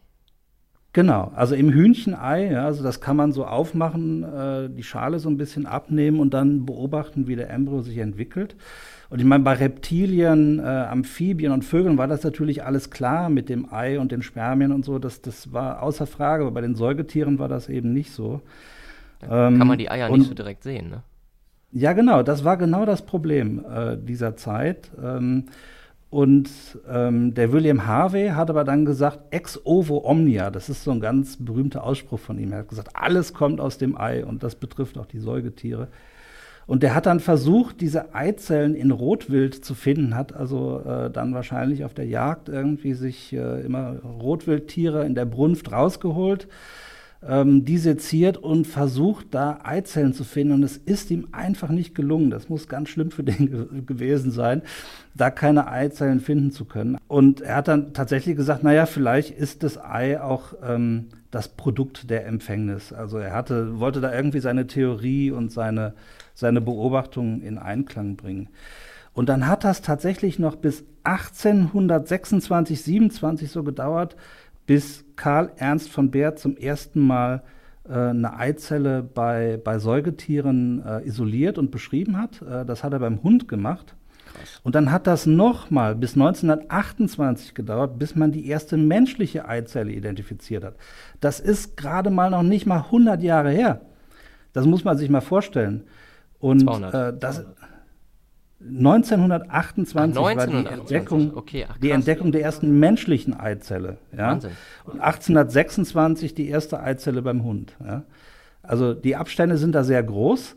genau, 0.93 1.33
also 1.35 1.55
im 1.55 1.73
Hühnchenei, 1.73 2.53
ja, 2.53 2.65
also 2.65 2.83
das 2.83 3.01
kann 3.01 3.17
man 3.17 3.33
so 3.33 3.45
aufmachen, 3.45 4.23
äh, 4.25 4.69
die 4.71 4.83
Schale 4.83 5.19
so 5.19 5.29
ein 5.29 5.37
bisschen 5.37 5.67
abnehmen 5.67 6.21
und 6.21 6.35
dann 6.35 6.67
beobachten, 6.67 7.27
wie 7.27 7.37
der 7.37 7.51
Embryo 7.51 7.83
sich 7.83 7.99
entwickelt. 7.99 8.57
Und 9.11 9.19
ich 9.19 9.27
meine, 9.27 9.45
bei 9.45 9.53
Reptilien, 9.53 10.59
äh, 10.59 10.63
Amphibien 10.63 11.53
und 11.53 11.65
Vögeln 11.65 11.99
war 11.99 12.09
das 12.09 12.23
natürlich 12.25 12.65
alles 12.65 12.91
klar 12.91 13.29
mit 13.29 13.49
dem 13.51 13.71
Ei 13.71 14.01
und 14.01 14.11
den 14.11 14.23
Spermien 14.23 14.73
und 14.73 14.85
so. 14.87 14.99
Das, 14.99 15.21
das 15.21 15.53
war 15.53 15.83
außer 15.83 16.07
Frage, 16.07 16.45
aber 16.45 16.53
bei 16.53 16.63
den 16.63 16.75
Säugetieren 16.75 17.39
war 17.39 17.49
das 17.49 17.69
eben 17.69 17.93
nicht 17.93 18.13
so. 18.13 18.41
Da 19.21 19.49
ähm, 19.49 19.59
kann 19.59 19.69
man 19.69 19.79
die 19.79 19.91
Eier 19.91 20.11
nicht 20.11 20.29
so 20.29 20.35
direkt 20.35 20.63
sehen, 20.63 20.89
ne? 20.89 21.03
Ja, 21.73 21.95
genau, 21.95 22.23
das 22.23 22.45
war 22.45 22.59
genau 22.59 22.85
das 22.85 23.07
Problem 23.07 23.65
äh, 23.65 23.97
dieser 23.97 24.37
Zeit. 24.37 24.91
Ähm, 25.03 25.47
und 26.13 26.51
ähm, 26.91 27.33
der 27.33 27.53
William 27.53 27.87
Harvey 27.87 28.29
hat 28.29 28.51
aber 28.51 28.65
dann 28.65 28.85
gesagt, 28.85 29.21
ex 29.31 29.59
ovo 29.65 30.05
omnia, 30.05 30.51
das 30.51 30.69
ist 30.69 30.85
so 30.85 30.91
ein 30.91 31.01
ganz 31.01 31.39
berühmter 31.43 31.85
Ausspruch 31.85 32.19
von 32.19 32.39
ihm. 32.39 32.53
Er 32.53 32.59
hat 32.59 32.69
gesagt, 32.69 32.91
alles 32.93 33.33
kommt 33.33 33.63
aus 33.63 33.79
dem 33.79 33.97
Ei 33.97 34.23
und 34.23 34.43
das 34.43 34.57
betrifft 34.57 34.99
auch 34.99 35.07
die 35.07 35.21
Säugetiere. 35.21 35.89
Und 36.67 36.83
der 36.83 36.95
hat 36.95 37.07
dann 37.07 37.19
versucht, 37.19 37.81
diese 37.81 38.15
Eizellen 38.15 38.75
in 38.75 38.91
Rotwild 38.91 39.65
zu 39.65 39.75
finden, 39.75 40.15
hat 40.15 40.35
also 40.35 40.83
äh, 40.85 41.11
dann 41.11 41.33
wahrscheinlich 41.33 41.83
auf 41.83 41.95
der 41.95 42.07
Jagd 42.07 42.51
irgendwie 42.51 42.93
sich 42.93 43.33
äh, 43.33 43.63
immer 43.63 43.97
Rotwildtiere 44.01 45.07
in 45.07 45.15
der 45.15 45.25
Brunft 45.25 45.73
rausgeholt 45.73 46.47
ähm, 47.27 47.65
die 47.65 47.79
und 48.39 48.67
versucht, 48.67 49.27
da 49.31 49.61
Eizellen 49.63 50.13
zu 50.13 50.25
finden. 50.25 50.55
Und 50.55 50.63
es 50.63 50.77
ist 50.77 51.11
ihm 51.11 51.29
einfach 51.33 51.69
nicht 51.69 51.95
gelungen. 51.95 52.31
Das 52.31 52.49
muss 52.49 52.69
ganz 52.69 52.89
schlimm 52.89 53.11
für 53.11 53.25
den 53.25 53.51
ge 53.51 53.67
gewesen 53.87 54.31
sein, 54.31 54.63
da 55.15 55.31
keine 55.31 55.69
Eizellen 55.69 56.21
finden 56.21 56.51
zu 56.51 56.65
können. 56.65 56.99
Und 57.09 57.41
er 57.41 57.57
hat 57.57 57.69
dann 57.69 57.93
tatsächlich 57.95 58.37
gesagt, 58.37 58.63
naja, 58.63 58.87
vielleicht 58.87 59.31
ist 59.31 59.63
das 59.63 59.79
Ei 59.79 60.21
auch 60.21 60.55
ähm, 60.63 61.09
das 61.31 61.49
Produkt 61.49 62.11
der 62.11 62.27
Empfängnis. 62.27 62.93
Also 62.93 63.19
er 63.19 63.33
hatte, 63.33 63.79
wollte 63.81 64.01
da 64.01 64.15
irgendwie 64.15 64.41
seine 64.41 64.67
Theorie 64.67 65.31
und 65.31 65.53
seine, 65.53 65.95
seine 66.35 66.61
Beobachtungen 66.61 67.43
in 67.43 67.59
Einklang 67.59 68.17
bringen. 68.17 68.49
Und 69.15 69.29
dann 69.29 69.47
hat 69.47 69.65
das 69.65 69.83
tatsächlich 69.83 70.39
noch 70.39 70.57
bis 70.57 70.85
1826, 71.05 72.83
27 72.83 73.51
so 73.51 73.63
gedauert, 73.63 74.17
bis 74.73 75.05
Karl 75.17 75.53
Ernst 75.57 75.91
von 75.91 76.11
Baer 76.11 76.35
zum 76.35 76.57
ersten 76.57 76.99
Mal 76.99 77.43
äh, 77.87 77.93
eine 77.93 78.39
Eizelle 78.39 79.03
bei, 79.03 79.61
bei 79.63 79.79
Säugetieren 79.79 80.83
äh, 80.83 81.07
isoliert 81.07 81.59
und 81.59 81.71
beschrieben 81.71 82.17
hat. 82.17 82.41
Äh, 82.41 82.65
das 82.65 82.83
hat 82.83 82.95
er 82.95 82.99
beim 82.99 83.23
Hund 83.23 83.49
gemacht. 83.49 83.95
Krass. 84.33 84.63
Und 84.63 84.75
dann 84.75 84.91
hat 84.91 85.07
das 85.07 85.27
nochmal 85.27 85.95
bis 85.95 86.15
1928 86.15 87.55
gedauert, 87.55 87.99
bis 87.99 88.17
man 88.17 88.33
die 88.33 88.47
erste 88.47 88.79
menschliche 88.79 89.47
Eizelle 89.47 89.93
identifiziert 89.93 90.65
hat. 90.65 90.77
Das 91.21 91.39
ist 91.39 91.77
gerade 91.77 92.09
mal 92.09 92.31
noch 92.31 92.43
nicht 92.43 92.65
mal 92.65 92.79
100 92.79 93.23
Jahre 93.23 93.51
her. 93.51 93.83
Das 94.55 94.65
muss 94.65 94.85
man 94.85 94.97
sich 94.97 95.11
mal 95.11 95.21
vorstellen. 95.21 95.85
Und 96.39 96.63
200. 96.63 96.95
Äh, 96.95 97.19
das, 97.19 97.45
1928 98.69 100.17
Ach, 100.19 100.37
war 100.37 100.47
die 100.47 100.67
Entdeckung, 100.67 101.37
okay, 101.37 101.67
ach, 101.69 101.79
die 101.79 101.91
Entdeckung 101.91 102.33
der 102.33 102.43
ersten 102.43 102.79
menschlichen 102.79 103.39
Eizelle. 103.39 103.99
Ja? 104.17 104.33
Wahnsinn. 104.33 104.51
Und 104.85 105.01
1826 105.01 106.35
die 106.35 106.49
erste 106.49 106.81
Eizelle 106.81 107.23
beim 107.23 107.45
Hund. 107.45 107.77
Ja? 107.85 108.05
Also 108.63 108.95
die 108.95 109.17
Abstände 109.17 109.59
sind 109.59 109.75
da 109.75 109.85
sehr 109.85 110.03
groß. 110.03 110.57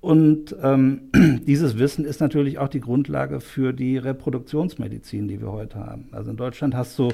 Und 0.00 0.54
ähm, 0.62 1.10
dieses 1.46 1.78
Wissen 1.78 2.04
ist 2.04 2.20
natürlich 2.20 2.58
auch 2.58 2.68
die 2.68 2.80
Grundlage 2.80 3.40
für 3.40 3.72
die 3.72 3.96
Reproduktionsmedizin, 3.96 5.28
die 5.28 5.40
wir 5.40 5.50
heute 5.50 5.78
haben. 5.78 6.08
Also 6.12 6.30
in 6.30 6.36
Deutschland 6.36 6.74
hast 6.74 6.98
du 6.98 7.08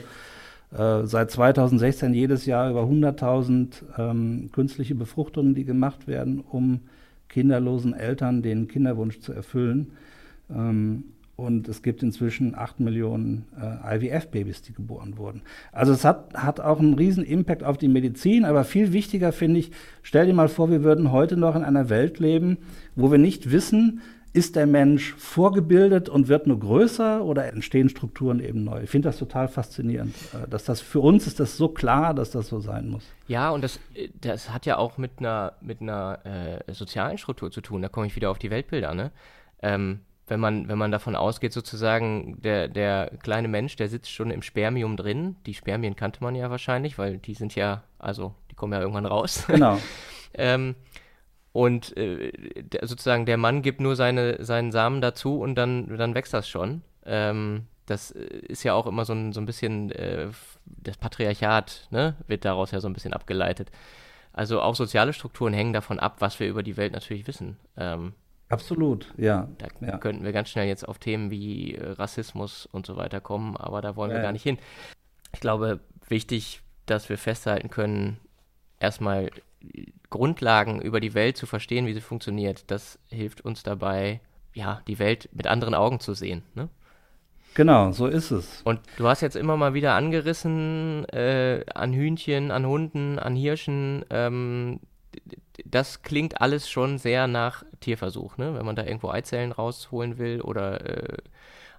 äh, 0.77 1.05
seit 1.05 1.31
2016 1.31 2.15
jedes 2.15 2.47
Jahr 2.47 2.71
über 2.71 2.83
100.000 2.83 3.83
ähm, 3.99 4.51
künstliche 4.53 4.95
Befruchtungen, 4.95 5.55
die 5.55 5.65
gemacht 5.65 6.09
werden, 6.09 6.41
um 6.41 6.81
kinderlosen 7.29 7.95
Eltern 7.95 8.43
den 8.43 8.67
Kinderwunsch 8.67 9.21
zu 9.21 9.33
erfüllen. 9.33 9.93
Ähm, 10.55 11.05
und 11.41 11.69
es 11.69 11.83
gibt 11.83 12.03
inzwischen 12.03 12.55
8 12.55 12.81
Millionen 12.81 13.47
äh, 13.59 13.97
IVF-Babys, 13.97 14.61
die 14.61 14.75
geboren 14.75 15.17
wurden. 15.17 15.41
Also 15.73 15.93
es 15.93 16.05
hat, 16.05 16.35
hat 16.35 16.61
auch 16.61 16.79
einen 16.79 16.95
riesen 16.95 17.25
Impact 17.25 17.65
auf 17.65 17.79
die 17.79 17.89
Medizin, 17.89 18.45
aber 18.45 18.65
viel 18.65 18.93
wichtiger 18.93 19.33
finde 19.33 19.61
ich, 19.61 19.73
stell 20.03 20.27
dir 20.27 20.35
mal 20.35 20.49
vor, 20.49 20.71
wir 20.71 20.85
würden 20.85 21.13
heute 21.13 21.39
noch 21.39 21.57
in 21.57 21.65
einer 21.65 21.89
Welt 21.89 22.19
leben, 22.19 22.59
wo 22.95 23.11
wir 23.11 23.17
nicht 23.17 23.51
wissen, 23.51 24.03
ist 24.33 24.55
der 24.55 24.67
Mensch 24.67 25.15
vorgebildet 25.15 26.09
und 26.09 26.29
wird 26.29 26.47
nur 26.47 26.61
größer 26.61 27.25
oder 27.25 27.47
entstehen 27.47 27.89
Strukturen 27.89 28.39
eben 28.39 28.63
neu? 28.63 28.83
Ich 28.83 28.91
finde 28.91 29.09
das 29.09 29.19
total 29.19 29.49
faszinierend. 29.49 30.15
Äh, 30.33 30.49
dass 30.49 30.65
das 30.65 30.81
für 30.81 31.01
uns 31.01 31.27
ist 31.27 31.41
das 31.41 31.57
so 31.57 31.69
klar, 31.69 32.15
dass 32.15 32.31
das 32.31 32.49
so 32.49 32.61
sein 32.61 32.89
muss. 32.89 33.05
Ja, 33.27 33.51
und 33.51 33.65
das, 33.65 33.81
äh, 33.95 34.09
das 34.21 34.53
hat 34.53 34.67
ja 34.67 34.77
auch 34.77 34.99
mit 34.99 35.13
einer, 35.19 35.55
mit 35.61 35.81
einer 35.81 36.19
äh, 36.25 36.73
sozialen 36.73 37.19
Struktur 37.19 37.51
zu 37.51 37.61
tun. 37.61 37.83
Da 37.83 37.89
komme 37.89 38.07
ich 38.07 38.15
wieder 38.15 38.31
auf 38.31 38.39
die 38.39 38.51
Weltbilder. 38.51 38.95
Ne? 38.95 39.11
Ähm, 39.63 40.01
wenn 40.31 40.41
man, 40.41 40.69
wenn 40.69 40.79
man 40.79 40.93
davon 40.93 41.17
ausgeht, 41.17 41.53
sozusagen, 41.53 42.41
der, 42.41 42.69
der 42.69 43.11
kleine 43.23 43.49
Mensch, 43.49 43.75
der 43.75 43.89
sitzt 43.89 44.11
schon 44.11 44.31
im 44.31 44.43
Spermium 44.43 44.97
drin. 44.97 45.37
Die 45.45 45.55
Spermien 45.55 45.97
kannte 45.97 46.23
man 46.23 46.37
ja 46.37 46.51
wahrscheinlich, 46.51 46.99
weil 46.99 47.19
die 47.19 47.35
sind 47.35 47.57
ja, 47.57 47.83
also 47.99 48.35
die 48.51 48.55
kommen 48.55 48.73
ja 48.73 48.81
irgendwann 48.81 49.07
raus. 49.07 49.45
Genau. 49.61 49.79
ähm, 50.35 50.77
und 51.53 51.97
äh, 51.97 52.31
der, 52.63 52.87
sozusagen 52.87 53.27
der 53.27 53.37
Mann 53.37 53.63
gibt 53.63 53.81
nur 53.81 53.97
seine, 53.97 54.43
seinen 54.45 54.71
Samen 54.71 55.01
dazu 55.01 55.41
und 55.41 55.57
dann, 55.57 55.97
dann 55.97 56.15
wächst 56.15 56.33
das 56.33 56.49
schon. 56.49 56.83
Ähm, 57.05 57.67
das 57.87 58.13
äh, 58.13 58.21
ist 58.21 58.63
ja 58.63 58.75
auch 58.75 58.87
immer 58.87 59.05
so 59.05 59.13
ein, 59.13 59.33
so 59.33 59.41
ein 59.41 59.47
bisschen, 59.47 59.91
äh, 59.91 60.29
das 60.65 60.97
Patriarchat 60.97 61.89
ne, 61.91 62.15
wird 62.29 62.45
daraus 62.45 62.71
ja 62.71 62.81
so 62.81 62.89
ein 62.89 62.95
bisschen 62.95 63.13
abgeleitet. 63.13 63.73
Also 64.33 64.63
auch 64.63 64.77
soziale 64.77 65.13
Strukturen 65.13 65.53
hängen 65.53 65.73
davon 65.73 65.99
ab, 65.99 66.17
was 66.21 66.39
wir 66.39 66.49
über 66.49 66.63
die 66.63 66.77
Welt 66.77 66.93
natürlich 66.93 67.27
wissen. 67.27 67.57
Ähm, 67.77 68.15
Absolut, 68.51 69.15
ja. 69.17 69.49
Da 69.59 69.69
ja. 69.81 69.97
könnten 69.99 70.25
wir 70.25 70.33
ganz 70.33 70.51
schnell 70.51 70.67
jetzt 70.67 70.87
auf 70.87 70.99
Themen 70.99 71.31
wie 71.31 71.77
äh, 71.77 71.93
Rassismus 71.93 72.67
und 72.67 72.85
so 72.85 72.97
weiter 72.97 73.21
kommen, 73.21 73.57
aber 73.57 73.81
da 73.81 73.97
wollen 73.97 74.11
wir 74.11 74.21
gar 74.21 74.33
nicht 74.33 74.43
hin. 74.43 74.59
Ich 75.33 75.41
glaube, 75.41 75.81
wichtig, 76.09 76.61
dass 76.85 77.09
wir 77.09 77.17
festhalten 77.17 77.71
können, 77.71 78.19
erstmal 78.81 79.31
Grundlagen 80.11 80.83
über 80.83 80.99
die 80.99 81.15
Welt 81.15 81.37
zu 81.37 81.47
verstehen, 81.47 81.87
wie 81.87 81.95
sie 81.95 82.01
funktioniert, 82.01 82.71
das 82.73 82.99
hilft 83.09 83.41
uns 83.43 83.63
dabei, 83.63 84.21
ja, 84.53 84.83
die 84.89 84.99
Welt 84.99 85.29
mit 85.33 85.47
anderen 85.47 85.75
Augen 85.75 86.01
zu 86.01 86.15
sehen. 86.15 86.43
Ne? 86.55 86.69
Genau, 87.55 87.93
so 87.93 88.09
ist 88.09 88.33
es. 88.33 88.63
Und 88.63 88.81
du 88.97 89.07
hast 89.07 89.21
jetzt 89.21 89.37
immer 89.37 89.57
mal 89.57 89.75
wieder 89.75 89.95
angerissen, 89.95 91.05
äh, 91.11 91.65
an 91.73 91.93
Hühnchen, 91.93 92.51
an 92.51 92.67
Hunden, 92.67 93.21
an 93.21 93.37
Hirschen, 93.37 94.05
ähm, 94.11 94.81
das 95.65 96.03
klingt 96.03 96.41
alles 96.41 96.69
schon 96.69 96.99
sehr 96.99 97.27
nach 97.27 97.65
Tierversuch, 97.81 98.37
ne? 98.37 98.55
Wenn 98.55 98.67
man 98.67 98.77
da 98.77 98.85
irgendwo 98.85 99.11
Eizellen 99.11 99.53
rausholen 99.53 100.19
will 100.19 100.41
oder 100.41 100.87
äh, 100.87 101.19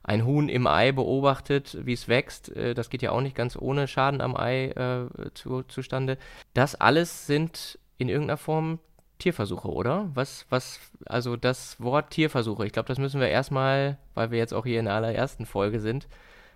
ein 0.03 0.25
Huhn 0.25 0.49
im 0.49 0.67
Ei 0.67 0.91
beobachtet, 0.91 1.77
wie 1.85 1.93
es 1.93 2.07
wächst, 2.07 2.55
äh, 2.55 2.73
das 2.73 2.89
geht 2.89 3.01
ja 3.01 3.11
auch 3.11 3.21
nicht 3.21 3.35
ganz 3.35 3.55
ohne 3.55 3.87
Schaden 3.87 4.21
am 4.21 4.35
Ei 4.35 4.69
äh, 4.69 5.33
zu, 5.33 5.63
zustande. 5.63 6.17
Das 6.53 6.75
alles 6.75 7.27
sind 7.27 7.79
in 7.97 8.09
irgendeiner 8.09 8.37
Form 8.37 8.79
Tierversuche, 9.19 9.69
oder? 9.69 10.09
Was, 10.15 10.47
was, 10.49 10.79
also 11.05 11.35
das 11.35 11.79
Wort 11.79 12.09
Tierversuche, 12.09 12.65
ich 12.65 12.73
glaube, 12.73 12.87
das 12.87 12.97
müssen 12.97 13.21
wir 13.21 13.29
erstmal, 13.29 13.99
weil 14.15 14.31
wir 14.31 14.39
jetzt 14.39 14.53
auch 14.53 14.65
hier 14.65 14.79
in 14.79 14.85
der 14.85 14.95
allerersten 14.95 15.45
Folge 15.45 15.79
sind, 15.79 16.07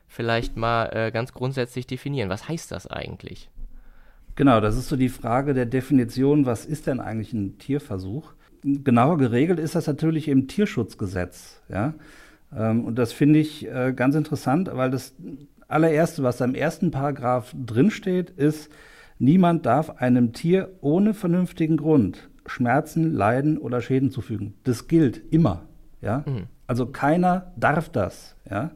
vielleicht 0.08 0.58
mal 0.58 0.86
äh, 0.88 1.12
ganz 1.12 1.34
grundsätzlich 1.34 1.86
definieren. 1.86 2.30
Was 2.30 2.50
heißt 2.50 2.72
das 2.72 2.88
eigentlich? 2.88 3.50
Genau, 4.36 4.60
das 4.60 4.78
ist 4.78 4.90
so 4.90 4.98
die 4.98 5.10
Frage 5.10 5.54
der 5.54 5.66
Definition, 5.66 6.46
was 6.46 6.66
ist 6.66 6.88
denn 6.88 7.00
eigentlich 7.00 7.34
ein 7.34 7.58
Tierversuch? 7.58 8.34
Genauer 8.64 9.18
geregelt 9.18 9.60
ist 9.60 9.76
das 9.76 9.88
natürlich 9.88 10.28
im 10.28 10.48
Tierschutzgesetz. 10.48 11.62
Ja? 11.70 11.94
Ähm, 12.56 12.84
und 12.84 12.96
das 12.96 13.14
finde 13.14 13.40
ich 13.40 13.68
äh, 13.68 13.94
ganz 13.96 14.16
interessant, 14.16 14.70
weil 14.74 14.92
das 14.92 15.16
allererste, 15.68 16.24
was 16.24 16.38
da 16.38 16.46
im 16.46 16.56
ersten 16.56 16.92
Paragraph 16.92 17.56
drinsteht, 17.56 18.30
ist, 18.32 18.70
niemand 19.20 19.66
darf 19.66 20.02
einem 20.02 20.34
Tier 20.34 20.70
ohne 20.82 21.14
vernünftigen 21.14 21.78
Grund 21.78 22.30
Schmerzen, 22.48 23.14
Leiden 23.14 23.58
oder 23.58 23.82
Schäden 23.82 24.12
zufügen. 24.12 24.54
Das 24.64 24.88
gilt 24.88 25.22
immer. 25.32 25.64
Ja? 26.02 26.24
Mhm. 26.28 26.44
Also 26.68 26.88
keiner 26.88 27.54
darf 27.56 27.90
das. 27.90 28.36
Ja? 28.50 28.72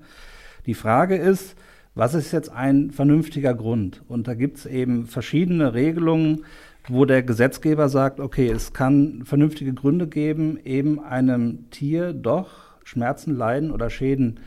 Die 0.66 0.74
Frage 0.74 1.16
ist, 1.16 1.56
was 2.00 2.14
ist 2.14 2.32
jetzt 2.32 2.50
ein 2.50 2.92
vernünftiger 2.92 3.54
Grund? 3.54 4.04
Und 4.08 4.30
da 4.30 4.34
gibt 4.34 4.60
es 4.60 4.66
eben 4.66 5.06
verschiedene 5.06 5.74
Regelungen, 5.74 6.46
wo 6.88 7.04
der 7.04 7.24
Gesetzgeber 7.24 7.90
sagt, 7.90 8.22
okay, 8.22 8.50
es 8.50 8.72
kann 8.72 9.24
vernünftige 9.26 9.74
Gründe 9.74 10.08
geben, 10.08 10.58
eben 10.64 11.02
einem 11.04 11.70
Tier 11.72 12.14
doch 12.14 12.52
Schmerzen, 12.86 13.36
Leiden 13.36 13.70
oder 13.70 13.90
Schäden 13.90 14.40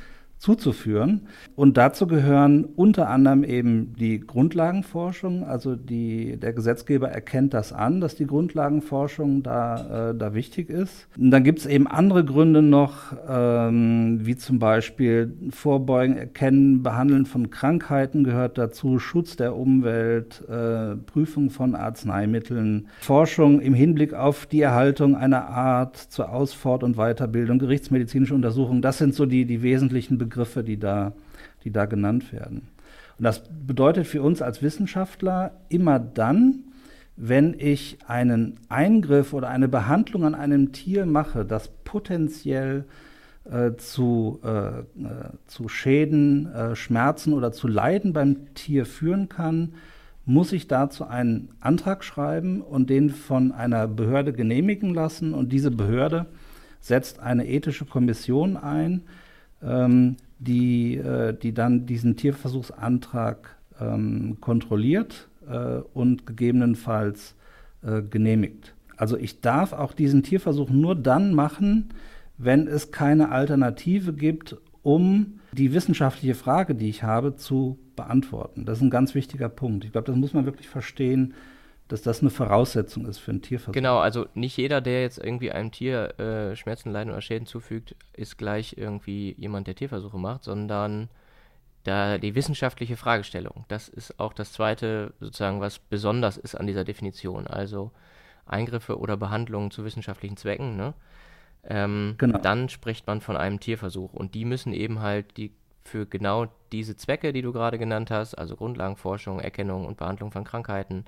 zuzuführen. 0.43 1.29
Und 1.55 1.77
dazu 1.77 2.09
gehören 2.09 2.65
unter 2.65 3.09
anderem 3.09 3.45
eben 3.45 3.95
die 3.95 4.19
Grundlagenforschung. 4.19 5.45
Also 5.45 5.77
die, 5.77 6.37
der 6.37 6.53
Gesetzgeber 6.53 7.11
erkennt 7.11 7.55
das 7.55 7.73
an, 7.73 8.01
dass 8.01 8.17
die 8.17 8.27
Grundlagenforschung 8.27 9.45
da, 9.45 10.11
äh, 10.11 10.15
da 10.17 10.35
wichtig 10.35 10.69
ist. 10.69 11.07
Und 11.17 11.31
dann 11.31 11.45
gibt 11.45 11.61
es 11.61 11.67
eben 11.67 11.87
andere 11.87 12.25
Gründe 12.25 12.61
noch, 12.61 13.13
ähm, 13.29 14.19
wie 14.27 14.35
zum 14.35 14.59
Beispiel 14.59 15.33
Vorbeugen, 15.51 16.17
Erkennen, 16.17 16.83
Behandeln 16.83 17.25
von 17.25 17.51
Krankheiten 17.51 18.25
gehört 18.25 18.59
dazu, 18.59 18.99
Schutz 18.99 19.37
der 19.37 19.55
Umwelt, 19.55 20.43
äh, 20.49 20.97
Prüfung 20.97 21.51
von 21.51 21.77
Arzneimitteln, 21.77 22.89
Forschung 22.99 23.61
im 23.61 23.75
Hinblick 23.75 24.13
auf 24.13 24.47
die 24.47 24.63
Erhaltung 24.63 25.15
einer 25.15 25.47
Art 25.47 25.97
zur 25.97 26.33
Ausfort- 26.33 26.83
und 26.83 26.97
Weiterbildung, 26.97 27.61
gerichtsmedizinische 27.61 28.35
Untersuchungen. 28.35 28.83
Das 28.83 28.99
sind 28.99 29.15
so 29.15 29.25
die, 29.25 29.45
die 29.45 29.63
wesentlichen 29.63 30.19
Begriffe 30.19 30.32
Begriffe, 30.33 30.65
die 30.65 30.79
da, 30.79 31.13
die 31.63 31.71
da 31.71 31.85
genannt 31.85 32.33
werden. 32.33 32.69
Und 33.19 33.25
das 33.25 33.43
bedeutet 33.67 34.07
für 34.07 34.23
uns 34.23 34.41
als 34.41 34.63
Wissenschaftler 34.63 35.53
immer 35.69 35.99
dann, 35.99 36.65
wenn 37.17 37.55
ich 37.59 37.99
einen 38.07 38.59
Eingriff 38.71 39.35
oder 39.35 39.51
eine 39.51 39.69
Behandlung 39.69 40.25
an 40.25 40.35
einem 40.35 40.73
Tier 40.73 41.05
mache, 41.05 41.45
das 41.45 41.69
potenziell 41.85 42.87
äh, 43.45 43.73
zu, 43.77 44.41
äh, 44.43 44.79
äh 44.79 44.85
zu 45.47 45.69
Schäden, 45.69 46.47
äh, 46.47 46.75
Schmerzen 46.75 47.35
oder 47.35 47.53
zu 47.53 47.69
Leiden 47.69 48.15
beim 48.15 48.55
Tier 48.55 48.87
führen 48.87 49.29
kann, 49.29 49.75
muss 50.25 50.53
ich 50.53 50.67
dazu 50.67 51.05
einen 51.05 51.51
Antrag 51.61 52.05
schreiben 52.05 52.63
und 52.63 52.89
den 52.89 53.11
von 53.11 53.53
einer 53.53 53.87
Behörde 53.87 54.33
genehmigen 54.33 54.95
lassen. 54.95 55.35
Und 55.35 55.53
diese 55.53 55.71
Behörde 55.71 56.27
setzt 56.81 57.21
eine 57.21 57.47
ethische 57.47 57.85
Kommission 57.85 58.57
ein, 58.57 59.03
ähm, 59.63 60.17
die, 60.39 60.97
äh, 60.97 61.35
die 61.35 61.53
dann 61.53 61.87
diesen 61.87 62.17
Tierversuchsantrag 62.17 63.57
ähm, 63.81 64.39
kontrolliert 64.41 65.29
äh, 65.49 65.81
und 65.95 66.27
gegebenenfalls 66.27 67.35
äh, 67.83 68.03
genehmigt. 68.03 68.75
Also 68.97 69.17
ich 69.17 69.41
darf 69.41 69.73
auch 69.73 69.93
diesen 69.93 70.23
Tierversuch 70.23 70.71
nur 70.71 70.95
dann 70.95 71.35
machen, 71.35 71.91
wenn 72.39 72.67
es 72.67 72.91
keine 72.91 73.31
Alternative 73.31 74.13
gibt, 74.13 74.57
um 74.83 75.41
die 75.53 75.73
wissenschaftliche 75.73 76.35
Frage, 76.35 76.75
die 76.75 76.89
ich 76.89 77.03
habe, 77.03 77.37
zu 77.37 77.79
beantworten. 77.97 78.65
Das 78.65 78.79
ist 78.79 78.83
ein 78.83 78.91
ganz 78.91 79.15
wichtiger 79.15 79.49
Punkt. 79.49 79.85
Ich 79.85 79.93
glaube, 79.93 80.07
das 80.07 80.17
muss 80.17 80.33
man 80.33 80.47
wirklich 80.47 80.69
verstehen, 80.69 81.35
dass 81.93 82.01
das 82.01 82.23
eine 82.23 82.31
Voraussetzung 82.31 83.05
ist 83.05 83.19
für 83.19 83.33
einen 83.33 83.43
Tierversuch. 83.43 83.73
Genau, 83.73 83.99
also 83.99 84.27
nicht 84.33 84.57
jeder, 84.57 84.81
der 84.81 85.03
jetzt 85.03 85.19
irgendwie 85.19 85.53
einem 85.53 85.73
Tier 85.73 86.19
äh, 86.19 86.57
Schmerzen, 86.57 86.91
Leiden 86.91 87.13
oder 87.13 87.21
Schäden 87.21 87.47
zufügt, 87.47 87.95
ist 88.15 88.39
gleich 88.39 88.79
irgendwie 88.79 89.35
jemand, 89.37 89.67
der 89.67 89.75
Tierversuche 89.75 90.17
macht, 90.17 90.45
sondern 90.45 91.11
da 91.85 92.17
die 92.17 92.35
wissenschaftliche 92.35 92.97
Fragestellung. 92.97 93.67
Das 93.69 93.91
ist 93.91 94.19
auch 94.19 94.33
das 94.33 94.55
Zweite, 94.55 95.13
sozusagen, 95.21 95.61
was 95.61 95.81
besonders 95.81 96.39
ist 96.39 96.55
an 96.55 96.67
dieser 96.67 96.85
Definition. 96.85 97.47
Also 97.47 97.91
Eingriffe 98.47 98.99
oder 98.99 99.19
Behandlungen 99.19 99.71
zu 99.71 99.85
wissenschaftlichen 99.85 100.39
Zwecken, 100.39 100.77
ne? 100.79 100.95
Ähm, 101.65 102.15
genau. 102.17 102.39
Dann 102.39 102.71
spricht 102.71 103.07
man 103.07 103.21
von 103.21 103.37
einem 103.37 103.61
Tierversuch. 103.61 104.15
Und 104.15 104.35
die 104.35 104.47
müssen 104.47 104.73
eben 104.73 105.01
halt 105.01 105.37
die 105.37 105.53
für 105.85 106.07
genau 106.07 106.47
diese 106.73 106.97
Zwecke, 106.97 107.35
die 107.35 107.43
du 107.43 107.53
gerade 107.53 107.79
genannt 107.79 108.11
hast, 108.11 108.35
also 108.35 108.57
Grundlagenforschung, 108.57 109.41
Erkennung 109.41 109.85
und 109.85 109.99
Behandlung 109.99 110.33
von 110.33 110.45
Krankheiten, 110.45 111.05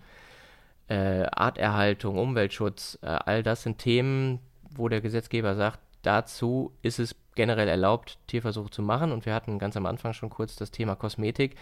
äh, 0.88 1.24
Arterhaltung, 1.30 2.18
Umweltschutz, 2.18 2.98
äh, 3.02 3.06
all 3.06 3.42
das 3.42 3.62
sind 3.62 3.78
Themen, 3.78 4.40
wo 4.70 4.88
der 4.88 5.00
Gesetzgeber 5.00 5.54
sagt, 5.54 5.80
dazu 6.02 6.72
ist 6.82 6.98
es 6.98 7.16
generell 7.34 7.68
erlaubt, 7.68 8.18
Tierversuche 8.26 8.70
zu 8.70 8.82
machen. 8.82 9.12
Und 9.12 9.26
wir 9.26 9.34
hatten 9.34 9.58
ganz 9.58 9.76
am 9.76 9.86
Anfang 9.86 10.12
schon 10.12 10.30
kurz 10.30 10.56
das 10.56 10.70
Thema 10.70 10.94
Kosmetik. 10.94 11.56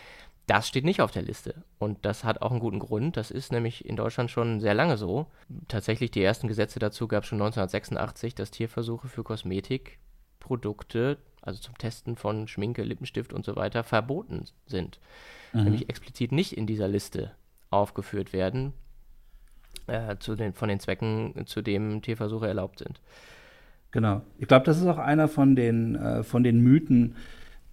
Das 0.46 0.66
steht 0.66 0.84
nicht 0.84 1.00
auf 1.00 1.12
der 1.12 1.22
Liste. 1.22 1.62
Und 1.78 2.04
das 2.04 2.24
hat 2.24 2.42
auch 2.42 2.50
einen 2.50 2.60
guten 2.60 2.80
Grund. 2.80 3.16
Das 3.16 3.30
ist 3.30 3.52
nämlich 3.52 3.84
in 3.84 3.96
Deutschland 3.96 4.30
schon 4.30 4.60
sehr 4.60 4.74
lange 4.74 4.96
so. 4.96 5.26
Tatsächlich 5.68 6.10
die 6.10 6.22
ersten 6.22 6.48
Gesetze 6.48 6.78
dazu 6.78 7.06
gab 7.06 7.22
es 7.22 7.28
schon 7.28 7.40
1986, 7.40 8.34
dass 8.34 8.50
Tierversuche 8.50 9.08
für 9.08 9.22
Kosmetikprodukte, 9.22 11.18
also 11.40 11.60
zum 11.60 11.78
Testen 11.78 12.16
von 12.16 12.48
Schminke, 12.48 12.82
Lippenstift 12.82 13.32
und 13.32 13.44
so 13.44 13.54
weiter, 13.54 13.84
verboten 13.84 14.44
sind. 14.66 14.98
Mhm. 15.52 15.64
Nämlich 15.64 15.88
explizit 15.88 16.32
nicht 16.32 16.56
in 16.56 16.66
dieser 16.66 16.88
Liste 16.88 17.32
aufgeführt 17.70 18.32
werden, 18.32 18.74
äh, 19.86 20.16
zu 20.18 20.34
den, 20.34 20.52
von 20.52 20.68
den 20.68 20.80
Zwecken, 20.80 21.34
zu 21.46 21.62
dem 21.62 22.02
Tierversuche 22.02 22.46
erlaubt 22.46 22.78
sind. 22.78 23.00
Genau. 23.90 24.22
Ich 24.38 24.48
glaube, 24.48 24.64
das 24.64 24.78
ist 24.78 24.86
auch 24.86 24.98
einer 24.98 25.28
von 25.28 25.54
den, 25.54 25.94
äh, 25.96 26.22
von 26.22 26.42
den 26.42 26.60
Mythen, 26.60 27.14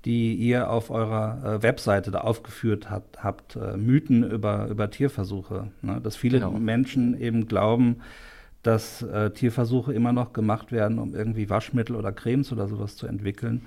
die 0.05 0.35
ihr 0.35 0.69
auf 0.69 0.91
eurer 0.91 1.55
äh, 1.55 1.63
Webseite 1.63 2.11
da 2.11 2.19
aufgeführt 2.21 2.89
hat, 2.89 3.03
habt. 3.21 3.55
Äh, 3.55 3.77
Mythen 3.77 4.29
über, 4.29 4.67
über 4.67 4.89
Tierversuche. 4.89 5.71
Ne? 5.81 5.99
Dass 6.01 6.15
viele 6.15 6.39
genau. 6.39 6.51
Menschen 6.51 7.19
eben 7.19 7.47
glauben, 7.47 8.01
dass 8.63 9.01
äh, 9.01 9.31
Tierversuche 9.31 9.93
immer 9.93 10.11
noch 10.11 10.33
gemacht 10.33 10.71
werden, 10.71 10.99
um 10.99 11.15
irgendwie 11.15 11.49
Waschmittel 11.49 11.95
oder 11.95 12.11
Cremes 12.11 12.51
oder 12.51 12.67
sowas 12.67 12.95
zu 12.95 13.07
entwickeln 13.07 13.65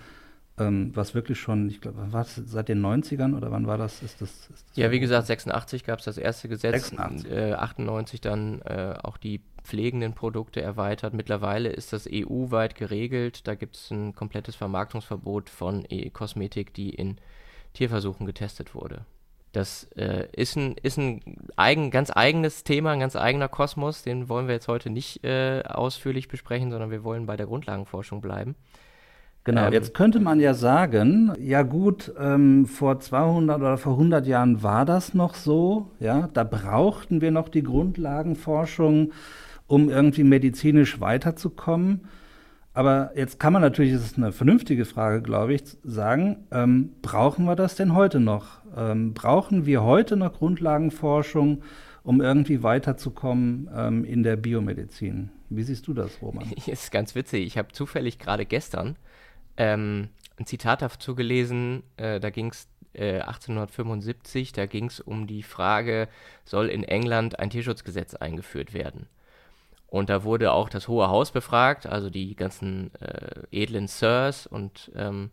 ähm, 0.58 0.90
was 0.94 1.14
wirklich 1.14 1.40
schon, 1.40 1.68
ich 1.68 1.80
glaube, 1.80 2.12
war 2.12 2.22
das 2.22 2.34
seit 2.34 2.68
den 2.68 2.84
90ern 2.84 3.34
oder 3.36 3.50
wann 3.50 3.66
war 3.66 3.78
das? 3.78 4.02
Ist 4.02 4.20
das, 4.20 4.30
ist 4.30 4.50
das 4.50 4.64
ja, 4.76 4.90
wie 4.90 5.00
gesagt, 5.00 5.26
86 5.26 5.84
gab 5.84 6.00
es 6.00 6.04
das 6.04 6.18
erste 6.18 6.48
Gesetz, 6.48 6.90
86. 6.90 7.30
Äh, 7.30 7.52
98 7.54 8.20
dann 8.20 8.60
äh, 8.62 8.94
auch 9.02 9.16
die 9.16 9.40
pflegenden 9.62 10.12
Produkte 10.14 10.60
erweitert. 10.60 11.14
Mittlerweile 11.14 11.70
ist 11.70 11.92
das 11.92 12.06
EU-weit 12.10 12.74
geregelt. 12.74 13.46
Da 13.46 13.54
gibt 13.54 13.76
es 13.76 13.90
ein 13.90 14.14
komplettes 14.14 14.56
Vermarktungsverbot 14.56 15.48
von 15.48 15.86
e 15.88 16.10
Kosmetik, 16.10 16.74
die 16.74 16.90
in 16.90 17.16
Tierversuchen 17.72 18.26
getestet 18.26 18.74
wurde. 18.74 19.06
Das 19.52 19.84
äh, 19.96 20.28
ist 20.32 20.56
ein, 20.56 20.76
ist 20.82 20.98
ein 20.98 21.20
eigen, 21.56 21.90
ganz 21.90 22.10
eigenes 22.14 22.64
Thema, 22.64 22.90
ein 22.92 23.00
ganz 23.00 23.16
eigener 23.16 23.48
Kosmos. 23.48 24.02
Den 24.02 24.28
wollen 24.28 24.48
wir 24.48 24.54
jetzt 24.54 24.68
heute 24.68 24.90
nicht 24.90 25.24
äh, 25.24 25.62
ausführlich 25.62 26.28
besprechen, 26.28 26.70
sondern 26.70 26.90
wir 26.90 27.04
wollen 27.04 27.26
bei 27.26 27.36
der 27.36 27.46
Grundlagenforschung 27.46 28.20
bleiben. 28.20 28.56
Genau, 29.44 29.66
ähm, 29.66 29.72
jetzt 29.72 29.94
könnte 29.94 30.20
man 30.20 30.38
ja 30.38 30.54
sagen, 30.54 31.32
ja 31.40 31.62
gut, 31.62 32.12
ähm, 32.18 32.66
vor 32.66 33.00
200 33.00 33.60
oder 33.60 33.76
vor 33.76 33.94
100 33.94 34.26
Jahren 34.26 34.62
war 34.62 34.84
das 34.84 35.14
noch 35.14 35.34
so, 35.34 35.90
ja, 35.98 36.28
da 36.32 36.44
brauchten 36.44 37.20
wir 37.20 37.32
noch 37.32 37.48
die 37.48 37.62
Grundlagenforschung, 37.62 39.12
um 39.66 39.90
irgendwie 39.90 40.24
medizinisch 40.24 41.00
weiterzukommen. 41.00 42.02
Aber 42.74 43.10
jetzt 43.16 43.38
kann 43.38 43.52
man 43.52 43.60
natürlich, 43.60 43.92
das 43.92 44.02
ist 44.02 44.16
eine 44.16 44.32
vernünftige 44.32 44.84
Frage, 44.84 45.20
glaube 45.20 45.54
ich, 45.54 45.62
sagen, 45.82 46.46
ähm, 46.52 46.92
brauchen 47.02 47.44
wir 47.44 47.56
das 47.56 47.74
denn 47.74 47.94
heute 47.94 48.18
noch? 48.18 48.60
Ähm, 48.76 49.12
brauchen 49.12 49.66
wir 49.66 49.82
heute 49.82 50.16
noch 50.16 50.32
Grundlagenforschung, 50.32 51.62
um 52.02 52.20
irgendwie 52.22 52.62
weiterzukommen 52.62 53.68
ähm, 53.76 54.04
in 54.04 54.22
der 54.22 54.36
Biomedizin? 54.36 55.30
Wie 55.50 55.62
siehst 55.64 55.86
du 55.86 55.92
das, 55.92 56.22
Roman? 56.22 56.50
Ist 56.66 56.92
ganz 56.92 57.14
witzig. 57.14 57.44
Ich 57.46 57.58
habe 57.58 57.72
zufällig 57.72 58.18
gerade 58.18 58.46
gestern 58.46 58.96
ähm, 59.56 60.08
ein 60.38 60.46
Zitat 60.46 60.82
dazu 60.82 61.14
gelesen, 61.14 61.82
äh, 61.96 62.20
da 62.20 62.30
ging 62.30 62.50
es 62.50 62.68
äh, 62.94 63.20
1875, 63.20 64.52
da 64.52 64.66
ging 64.66 64.86
es 64.86 65.00
um 65.00 65.26
die 65.26 65.42
Frage, 65.42 66.08
soll 66.44 66.68
in 66.68 66.84
England 66.84 67.38
ein 67.38 67.50
Tierschutzgesetz 67.50 68.14
eingeführt 68.14 68.74
werden? 68.74 69.06
Und 69.92 70.08
da 70.08 70.24
wurde 70.24 70.52
auch 70.52 70.70
das 70.70 70.88
Hohe 70.88 71.08
Haus 71.08 71.32
befragt, 71.32 71.86
also 71.86 72.08
die 72.08 72.34
ganzen 72.34 72.94
äh, 72.94 73.42
edlen 73.50 73.88
Sirs. 73.88 74.46
Und 74.46 74.90
ähm, 74.94 75.30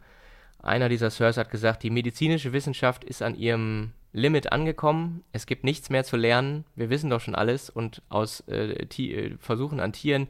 einer 0.61 0.89
dieser 0.89 1.09
Sirs 1.11 1.37
hat 1.37 1.49
gesagt, 1.49 1.81
die 1.81 1.89
medizinische 1.89 2.51
Wissenschaft 2.51 3.05
ist 3.05 3.21
an 3.21 3.35
ihrem 3.35 3.93
Limit 4.11 4.51
angekommen. 4.51 5.23
Es 5.31 5.45
gibt 5.45 5.63
nichts 5.63 5.89
mehr 5.89 6.03
zu 6.03 6.17
lernen. 6.17 6.65
Wir 6.75 6.89
wissen 6.89 7.09
doch 7.09 7.21
schon 7.21 7.35
alles. 7.35 7.69
Und 7.69 8.01
aus 8.09 8.41
äh, 8.49 8.71
äh 8.73 9.37
Versuchen 9.39 9.79
an 9.79 9.93
Tieren, 9.93 10.27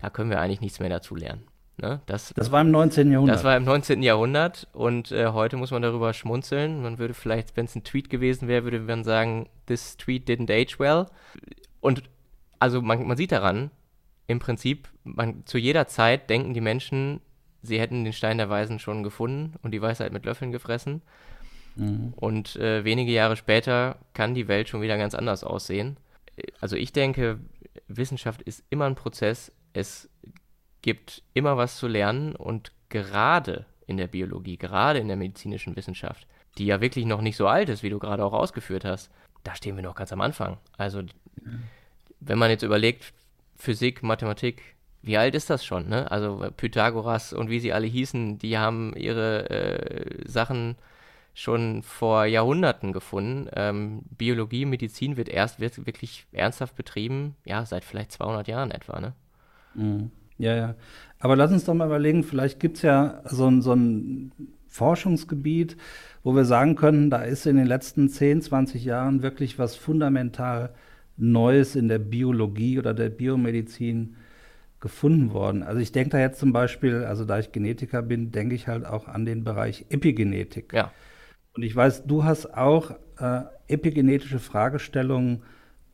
da 0.00 0.08
können 0.08 0.30
wir 0.30 0.40
eigentlich 0.40 0.62
nichts 0.62 0.80
mehr 0.80 0.88
dazu 0.88 1.14
lernen. 1.14 1.46
Ne? 1.78 2.00
Das, 2.06 2.32
das 2.34 2.50
war 2.50 2.62
im 2.62 2.70
19. 2.70 3.12
Jahrhundert. 3.12 3.36
Das 3.36 3.44
war 3.44 3.56
im 3.56 3.64
19. 3.64 4.02
Jahrhundert 4.02 4.66
und 4.72 5.12
äh, 5.12 5.28
heute 5.28 5.56
muss 5.56 5.70
man 5.70 5.82
darüber 5.82 6.14
schmunzeln. 6.14 6.82
Man 6.82 6.98
würde 6.98 7.12
vielleicht, 7.12 7.56
wenn 7.56 7.66
es 7.66 7.74
ein 7.74 7.84
Tweet 7.84 8.08
gewesen 8.08 8.48
wäre, 8.48 8.64
würde 8.64 8.80
man 8.80 9.04
sagen, 9.04 9.48
this 9.66 9.96
tweet 9.98 10.28
didn't 10.28 10.50
age 10.50 10.78
well. 10.78 11.06
Und 11.80 12.02
also 12.58 12.80
man, 12.80 13.06
man 13.06 13.16
sieht 13.16 13.32
daran, 13.32 13.70
im 14.26 14.38
Prinzip, 14.38 14.88
man, 15.04 15.44
zu 15.44 15.58
jeder 15.58 15.86
Zeit 15.86 16.30
denken 16.30 16.54
die 16.54 16.62
Menschen, 16.62 17.20
sie 17.62 17.78
hätten 17.78 18.04
den 18.04 18.12
Stein 18.14 18.38
der 18.38 18.48
Weisen 18.48 18.78
schon 18.78 19.02
gefunden 19.02 19.54
und 19.62 19.72
die 19.72 19.82
Weisheit 19.82 20.12
mit 20.12 20.24
Löffeln 20.24 20.52
gefressen. 20.52 21.02
Mhm. 21.76 22.14
Und 22.16 22.56
äh, 22.56 22.84
wenige 22.84 23.12
Jahre 23.12 23.36
später 23.36 23.98
kann 24.14 24.34
die 24.34 24.48
Welt 24.48 24.68
schon 24.68 24.80
wieder 24.80 24.96
ganz 24.96 25.14
anders 25.14 25.44
aussehen. 25.44 25.98
Also 26.60 26.76
ich 26.76 26.92
denke, 26.92 27.38
Wissenschaft 27.86 28.40
ist 28.42 28.64
immer 28.70 28.86
ein 28.86 28.94
Prozess. 28.94 29.52
Es 29.74 30.08
gibt 30.86 31.24
immer 31.34 31.56
was 31.56 31.78
zu 31.78 31.88
lernen 31.88 32.36
und 32.36 32.70
gerade 32.90 33.66
in 33.88 33.96
der 33.96 34.06
Biologie, 34.06 34.56
gerade 34.56 35.00
in 35.00 35.08
der 35.08 35.16
medizinischen 35.16 35.74
Wissenschaft, 35.74 36.28
die 36.58 36.66
ja 36.66 36.80
wirklich 36.80 37.06
noch 37.06 37.22
nicht 37.22 37.36
so 37.36 37.48
alt 37.48 37.68
ist, 37.68 37.82
wie 37.82 37.90
du 37.90 37.98
gerade 37.98 38.24
auch 38.24 38.32
ausgeführt 38.32 38.84
hast, 38.84 39.10
da 39.42 39.56
stehen 39.56 39.74
wir 39.74 39.82
noch 39.82 39.96
ganz 39.96 40.12
am 40.12 40.20
Anfang. 40.20 40.58
Also, 40.78 41.02
wenn 42.20 42.38
man 42.38 42.50
jetzt 42.50 42.62
überlegt, 42.62 43.12
Physik, 43.56 44.04
Mathematik, 44.04 44.76
wie 45.02 45.16
alt 45.16 45.34
ist 45.34 45.50
das 45.50 45.64
schon, 45.64 45.88
ne? 45.88 46.08
Also 46.08 46.52
Pythagoras 46.56 47.32
und 47.32 47.50
wie 47.50 47.58
sie 47.58 47.72
alle 47.72 47.88
hießen, 47.88 48.38
die 48.38 48.56
haben 48.56 48.94
ihre 48.94 49.50
äh, 49.50 50.28
Sachen 50.28 50.76
schon 51.34 51.82
vor 51.82 52.26
Jahrhunderten 52.26 52.92
gefunden. 52.92 53.48
Ähm, 53.56 54.02
Biologie, 54.16 54.66
Medizin 54.66 55.16
wird 55.16 55.28
erst 55.28 55.58
wird 55.58 55.84
wirklich 55.84 56.26
ernsthaft 56.30 56.76
betrieben, 56.76 57.34
ja, 57.44 57.66
seit 57.66 57.84
vielleicht 57.84 58.12
200 58.12 58.46
Jahren 58.46 58.70
etwa, 58.70 59.00
ne? 59.00 59.14
Mhm. 59.74 60.12
Ja, 60.38 60.54
ja. 60.54 60.74
Aber 61.18 61.36
lass 61.36 61.52
uns 61.52 61.64
doch 61.64 61.74
mal 61.74 61.86
überlegen, 61.86 62.24
vielleicht 62.24 62.60
gibt 62.60 62.76
es 62.76 62.82
ja 62.82 63.22
so 63.24 63.46
ein, 63.46 63.62
so 63.62 63.72
ein 63.72 64.32
Forschungsgebiet, 64.68 65.76
wo 66.22 66.34
wir 66.34 66.44
sagen 66.44 66.76
können, 66.76 67.08
da 67.08 67.22
ist 67.22 67.46
in 67.46 67.56
den 67.56 67.66
letzten 67.66 68.08
10, 68.08 68.42
20 68.42 68.84
Jahren 68.84 69.22
wirklich 69.22 69.58
was 69.58 69.76
fundamental 69.76 70.74
Neues 71.16 71.76
in 71.76 71.88
der 71.88 71.98
Biologie 71.98 72.78
oder 72.78 72.92
der 72.92 73.08
Biomedizin 73.08 74.16
gefunden 74.80 75.32
worden. 75.32 75.62
Also 75.62 75.80
ich 75.80 75.92
denke 75.92 76.10
da 76.10 76.18
jetzt 76.18 76.38
zum 76.38 76.52
Beispiel, 76.52 77.04
also 77.04 77.24
da 77.24 77.38
ich 77.38 77.52
Genetiker 77.52 78.02
bin, 78.02 78.30
denke 78.30 78.54
ich 78.54 78.68
halt 78.68 78.84
auch 78.84 79.08
an 79.08 79.24
den 79.24 79.42
Bereich 79.42 79.86
Epigenetik. 79.88 80.72
Ja. 80.74 80.92
Und 81.54 81.62
ich 81.62 81.74
weiß, 81.74 82.04
du 82.04 82.24
hast 82.24 82.54
auch 82.54 82.90
äh, 83.18 83.42
epigenetische 83.68 84.38
Fragestellungen 84.38 85.42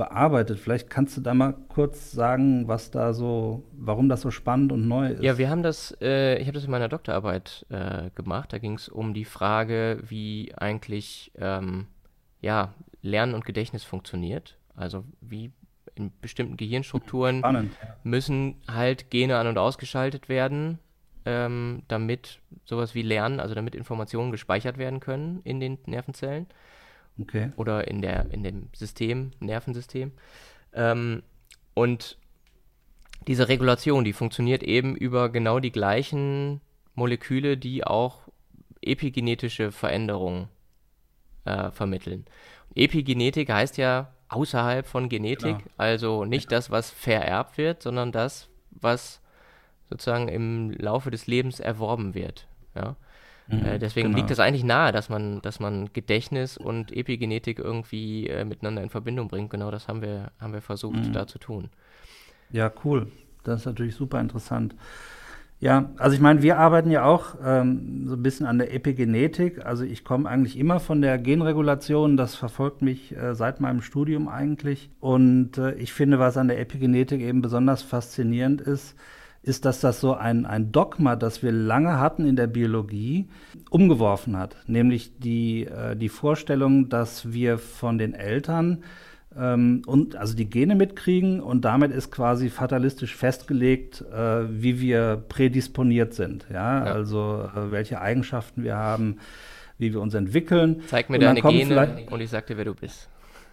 bearbeitet. 0.03 0.59
Vielleicht 0.59 0.91
kannst 0.91 1.17
du 1.17 1.21
da 1.21 1.33
mal 1.33 1.55
kurz 1.69 2.11
sagen, 2.11 2.67
was 2.67 2.91
da 2.91 3.13
so, 3.13 3.63
warum 3.73 4.09
das 4.09 4.23
so 4.23 4.33
spannend 4.33 4.73
und 4.73 4.89
neu 4.89 5.13
ist. 5.13 5.23
Ja, 5.23 5.39
wir 5.39 5.49
haben 5.49 5.63
das, 5.63 5.97
äh, 6.01 6.39
ich 6.39 6.47
habe 6.47 6.55
das 6.55 6.65
in 6.65 6.73
meiner 6.73 6.89
Doktorarbeit 6.89 7.65
äh, 7.69 8.11
gemacht. 8.17 8.53
Da 8.53 8.59
ging 8.59 8.75
es 8.75 8.89
um 8.89 9.15
die 9.15 9.25
Frage, 9.25 10.03
wie 10.09 10.53
eigentlich 10.57 11.31
ähm, 11.39 11.87
ja, 12.41 12.75
Lernen 13.01 13.35
und 13.35 13.45
Gedächtnis 13.45 13.85
funktioniert. 13.85 14.59
Also 14.75 15.05
wie 15.21 15.53
in 15.95 16.11
bestimmten 16.21 16.57
Gehirnstrukturen 16.57 17.39
Spannend, 17.39 17.73
müssen 18.03 18.57
halt 18.69 19.09
Gene 19.11 19.37
an- 19.37 19.47
und 19.47 19.59
ausgeschaltet 19.59 20.29
werden, 20.29 20.81
ähm, 21.27 21.83
damit 21.87 22.41
sowas 22.65 22.97
wie 22.97 23.03
Lernen, 23.03 23.39
also 23.39 23.55
damit 23.55 23.77
Informationen 23.77 24.33
gespeichert 24.33 24.79
werden 24.79 24.99
können 24.99 25.43
in 25.45 25.61
den 25.61 25.79
Nervenzellen. 25.87 26.47
Okay. 27.21 27.53
Oder 27.57 27.89
in, 27.89 28.01
der, 28.03 28.31
in 28.31 28.43
dem 28.43 28.69
System, 28.75 29.33
Nervensystem. 29.41 30.13
Ähm, 30.73 31.23
und 31.75 32.17
diese 33.27 33.49
Regulation, 33.49 34.05
die 34.05 34.13
funktioniert 34.13 34.63
eben 34.63 34.97
über 34.97 35.29
genau 35.29 35.61
die 35.61 35.73
gleichen 35.73 36.61
Moleküle, 36.95 37.57
die 37.57 37.85
auch 37.85 38.21
epigenetische 38.81 39.73
Veränderungen 39.73 40.49
äh, 41.45 41.71
vermitteln. 41.71 42.25
Epigenetik 42.75 43.51
heißt 43.51 43.77
ja 43.77 44.13
außerhalb 44.29 44.87
von 44.87 45.09
Genetik, 45.09 45.59
genau. 45.59 45.71
also 45.77 46.25
nicht 46.25 46.51
das, 46.51 46.71
was 46.71 46.91
vererbt 46.91 47.59
wird, 47.59 47.83
sondern 47.83 48.13
das, 48.13 48.49
was 48.71 49.21
sozusagen 49.89 50.29
im 50.29 50.71
Laufe 50.73 51.11
des 51.11 51.27
Lebens 51.27 51.61
erworben 51.61 52.15
wird. 52.15 52.49
Ja? 52.75 52.97
Mhm, 53.49 53.65
äh, 53.65 53.79
deswegen 53.79 54.09
genau. 54.09 54.19
liegt 54.19 54.31
es 54.31 54.41
eigentlich 54.41 54.65
nahe, 54.65 54.93
dass 54.93 55.09
man, 55.09 55.41
dass 55.43 55.61
man 55.61 55.93
Gedächtnis 55.93 56.57
und 56.57 56.93
Epigenetik 56.93 57.59
irgendwie 57.59 58.29
äh, 58.29 58.45
miteinander 58.45 58.83
in 58.83 58.91
Verbindung 58.91 59.29
bringt. 59.29 59.51
Genau 59.51 59.71
das 59.71 59.89
haben 59.89 60.03
wir, 60.03 60.31
haben 60.41 60.53
wir 60.53 60.63
versucht 60.63 60.97
mhm. 60.97 61.13
da 61.13 61.27
zu 61.27 61.39
tun. 61.39 61.71
Ja, 62.51 62.71
cool. 62.85 63.09
Das 63.45 63.61
ist 63.61 63.67
natürlich 63.67 63.95
super 63.95 64.21
interessant. 64.21 64.75
Ja, 65.63 65.91
also 65.97 66.17
ich 66.17 66.21
meine, 66.21 66.43
wir 66.43 66.59
arbeiten 66.59 66.91
ja 66.91 67.05
auch 67.05 67.37
ähm, 67.45 68.09
so 68.09 68.17
ein 68.17 68.23
bisschen 68.23 68.47
an 68.47 68.59
der 68.59 68.75
Epigenetik. 68.75 69.65
Also 69.65 69.85
ich 69.85 70.03
komme 70.03 70.29
eigentlich 70.29 70.59
immer 70.59 70.81
von 70.81 71.01
der 71.01 71.19
Genregulation. 71.19 72.17
Das 72.17 72.35
verfolgt 72.35 72.83
mich 72.83 73.17
äh, 73.17 73.37
seit 73.37 73.61
meinem 73.61 73.81
Studium 73.81 74.27
eigentlich. 74.27 74.91
Und 74.99 75.59
äh, 75.59 75.75
ich 75.75 75.93
finde, 75.93 76.19
was 76.19 76.37
an 76.37 76.49
der 76.49 76.59
Epigenetik 76.59 77.21
eben 77.21 77.43
besonders 77.43 77.83
faszinierend 77.83 78.61
ist, 78.61 78.97
ist, 79.43 79.65
dass 79.65 79.81
das 79.81 80.01
so 80.01 80.15
ein, 80.15 80.47
ein 80.47 80.71
Dogma, 80.71 81.17
das 81.17 81.43
wir 81.43 81.53
lange 81.53 81.99
hatten 81.99 82.27
in 82.27 82.37
der 82.37 82.47
Biologie, 82.47 83.29
umgeworfen 83.71 84.39
hat. 84.39 84.57
Nämlich 84.67 85.19
die, 85.19 85.65
äh, 85.65 85.97
die 85.97 86.09
Vorstellung, 86.09 86.89
dass 86.89 87.33
wir 87.33 87.59
von 87.59 87.99
den 87.99 88.15
Eltern 88.15 88.85
ähm, 89.37 89.83
und 89.87 90.17
also 90.17 90.37
die 90.37 90.49
Gene 90.49 90.77
mitkriegen 90.77 91.41
und 91.41 91.65
damit 91.65 91.91
ist 91.91 92.11
quasi 92.11 92.51
fatalistisch 92.51 93.17
festgelegt, 93.17 94.05
äh, 94.13 94.45
wie 94.49 94.81
wir 94.81 95.25
prädisponiert 95.29 96.15
sind. 96.15 96.47
Ja, 96.53 96.85
ja. 96.85 96.93
also 96.93 97.49
äh, 97.55 97.73
welche 97.73 98.01
Eigenschaften 98.01 98.63
wir 98.63 98.77
haben, 98.77 99.19
wie 99.79 99.93
wir 99.93 100.01
uns 100.01 100.15
entwickeln. 100.15 100.83
Zeig 100.87 101.11
mir 101.11 101.19
deine 101.19 101.41
Gene 101.41 102.07
und 102.11 102.21
ich 102.21 102.31
sag 102.31 102.47
dir, 102.47 102.57
wer 102.57 102.67
du 102.67 102.75
bist. 102.75 103.09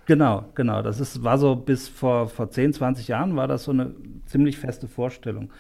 Genau, 0.10 0.46
genau. 0.56 0.82
Das 0.82 1.00
ist, 1.00 1.24
war 1.24 1.38
so 1.38 1.56
bis 1.56 1.88
vor, 1.88 2.30
vor 2.30 2.50
10, 2.50 2.74
20 2.74 3.08
Jahren 3.10 3.36
war 3.36 3.48
das 3.48 3.66
so 3.66 3.72
eine 3.72 3.94
ziemlich 4.26 4.58
feste 4.58 4.88
Vorstellung. 4.88 5.52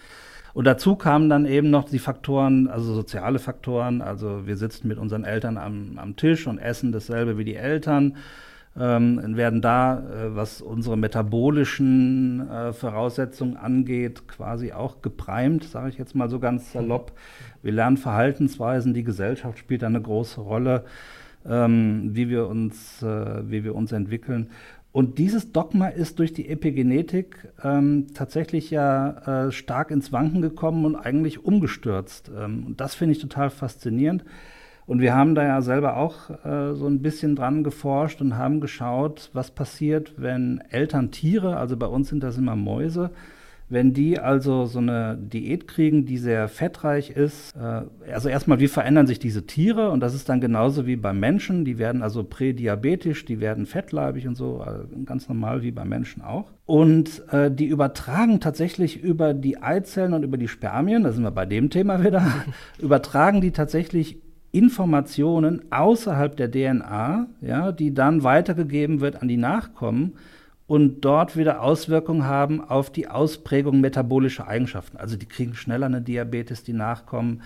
Und 0.55 0.65
dazu 0.65 0.95
kamen 0.95 1.29
dann 1.29 1.45
eben 1.45 1.69
noch 1.69 1.88
die 1.88 1.99
Faktoren, 1.99 2.67
also 2.67 2.95
soziale 2.95 3.38
Faktoren. 3.38 4.01
Also 4.01 4.47
wir 4.47 4.57
sitzen 4.57 4.88
mit 4.88 4.97
unseren 4.97 5.23
Eltern 5.23 5.59
am, 5.59 5.99
am 5.99 6.15
Tisch 6.15 6.47
und 6.47 6.57
essen 6.57 6.91
dasselbe 6.91 7.38
wie 7.38 7.43
die 7.43 7.57
Eltern. 7.57 8.17
Ähm, 8.75 9.38
werden 9.38 9.62
da, 9.62 9.99
äh, 9.99 10.35
was 10.35 10.63
unsere 10.63 10.97
metabolischen 10.97 12.49
äh, 12.49 12.73
Voraussetzungen 12.73 13.55
angeht, 13.55 14.27
quasi 14.27 14.71
auch 14.71 15.03
geprimed, 15.03 15.63
sage 15.63 15.89
ich 15.89 15.99
jetzt 15.99 16.15
mal 16.15 16.27
so 16.27 16.39
ganz 16.39 16.71
salopp. 16.71 17.12
Wir 17.62 17.73
lernen 17.73 17.97
Verhaltensweisen, 17.97 18.95
die 18.95 19.03
Gesellschaft 19.03 19.59
spielt 19.59 19.83
eine 19.83 20.01
große 20.01 20.41
Rolle 20.41 20.85
ähm, 21.47 22.12
wie, 22.13 22.30
wir 22.30 22.47
uns, 22.47 23.02
äh, 23.02 23.49
wie 23.49 23.63
wir 23.63 23.75
uns 23.75 23.91
entwickeln. 23.91 24.49
Und 24.91 25.19
dieses 25.19 25.52
Dogma 25.52 25.88
ist 25.88 26.17
durch 26.17 26.34
die 26.34 26.49
Epigenetik 26.49 27.47
ähm, 27.63 28.08
tatsächlich 28.13 28.71
ja 28.71 29.47
äh, 29.47 29.52
stark 29.52 29.91
ins 29.91 30.12
Wanken 30.12 30.41
gekommen 30.41 30.86
und 30.86 30.95
eigentlich 30.95 31.45
umgestürzt. 31.45 32.32
Ähm, 32.36 32.65
und 32.65 32.82
das 32.82 32.95
finde 32.95 33.13
ich 33.13 33.19
total 33.19 33.52
faszinierend. 33.52 34.23
Und 34.88 35.02
wir 35.02 35.13
haben 35.13 35.36
da 35.36 35.43
ja 35.43 35.62
selber 35.62 35.97
auch 35.97 36.32
äh, 36.43 36.73
so 36.73 36.88
ein 36.88 37.04
bisschen 37.04 37.36
dran 37.36 37.63
geforscht 37.63 38.21
und 38.21 38.38
haben 38.38 38.60
geschaut, 38.60 39.30
was 39.34 39.52
passiert, 39.52 40.15
wenn 40.17 40.63
Eltern 40.71 41.12
Tiere, 41.12 41.58
also 41.58 41.78
bei 41.78 41.86
uns 41.86 42.10
sind 42.10 42.23
das 42.23 42.39
immer 42.39 42.56
Mäuse, 42.56 43.12
wenn 43.69 43.93
die 43.93 44.19
also 44.19 44.65
so 44.65 44.79
eine 44.79 45.15
Diät 45.15 45.67
kriegen, 45.67 46.05
die 46.05 46.17
sehr 46.17 46.47
fettreich 46.47 47.12
ist, 47.12 47.55
äh, 47.55 47.84
also 48.12 48.27
erstmal, 48.27 48.60
wie 48.60 48.67
verändern 48.67 49.05
sich 49.05 49.19
diese 49.19 49.45
Tiere? 49.45 49.91
Und 49.91 49.99
das 49.99 50.15
ist 50.15 50.27
dann 50.27 50.41
genauso 50.41 50.88
wie 50.88 50.95
beim 50.95 51.19
Menschen. 51.19 51.65
Die 51.65 51.77
werden 51.77 52.01
also 52.01 52.23
prädiabetisch, 52.23 53.25
die 53.25 53.39
werden 53.39 53.67
fettleibig 53.67 54.27
und 54.27 54.36
so, 54.36 54.62
also 54.62 54.84
ganz 55.05 55.29
normal 55.29 55.62
wie 55.62 55.71
beim 55.71 55.88
Menschen 55.88 56.23
auch. 56.23 56.51
Und 56.65 57.23
äh, 57.32 57.51
die 57.51 57.67
übertragen 57.67 58.39
tatsächlich 58.39 59.01
über 59.03 59.36
die 59.36 59.62
Eizellen 59.62 60.13
und 60.13 60.23
über 60.23 60.38
die 60.38 60.47
Spermien, 60.47 61.03
da 61.03 61.12
sind 61.12 61.23
wir 61.23 61.32
bei 61.32 61.45
dem 61.45 61.69
Thema 61.69 62.03
wieder, 62.03 62.25
übertragen 62.79 63.39
die 63.39 63.51
tatsächlich 63.51 64.17
Informationen 64.51 65.71
außerhalb 65.71 66.36
der 66.36 66.49
DNA, 66.49 67.27
ja, 67.41 67.71
die 67.71 67.93
dann 67.93 68.23
weitergegeben 68.23 68.99
wird 68.99 69.21
an 69.21 69.27
die 69.27 69.38
Nachkommen 69.38 70.13
und 70.69 71.01
dort 71.01 71.36
wieder 71.36 71.63
Auswirkungen 71.63 72.25
haben 72.25 72.62
auf 72.62 72.91
die 72.91 73.08
Ausprägung 73.08 73.82
metabolischer 73.82 74.47
Eigenschaften. 74.47 74.97
Also 74.97 75.17
die 75.17 75.25
kriegen 75.25 75.55
schneller 75.55 75.88
eine 75.88 75.99
Diabetes, 75.99 76.63
die 76.63 76.73
nachkommen, 76.73 77.41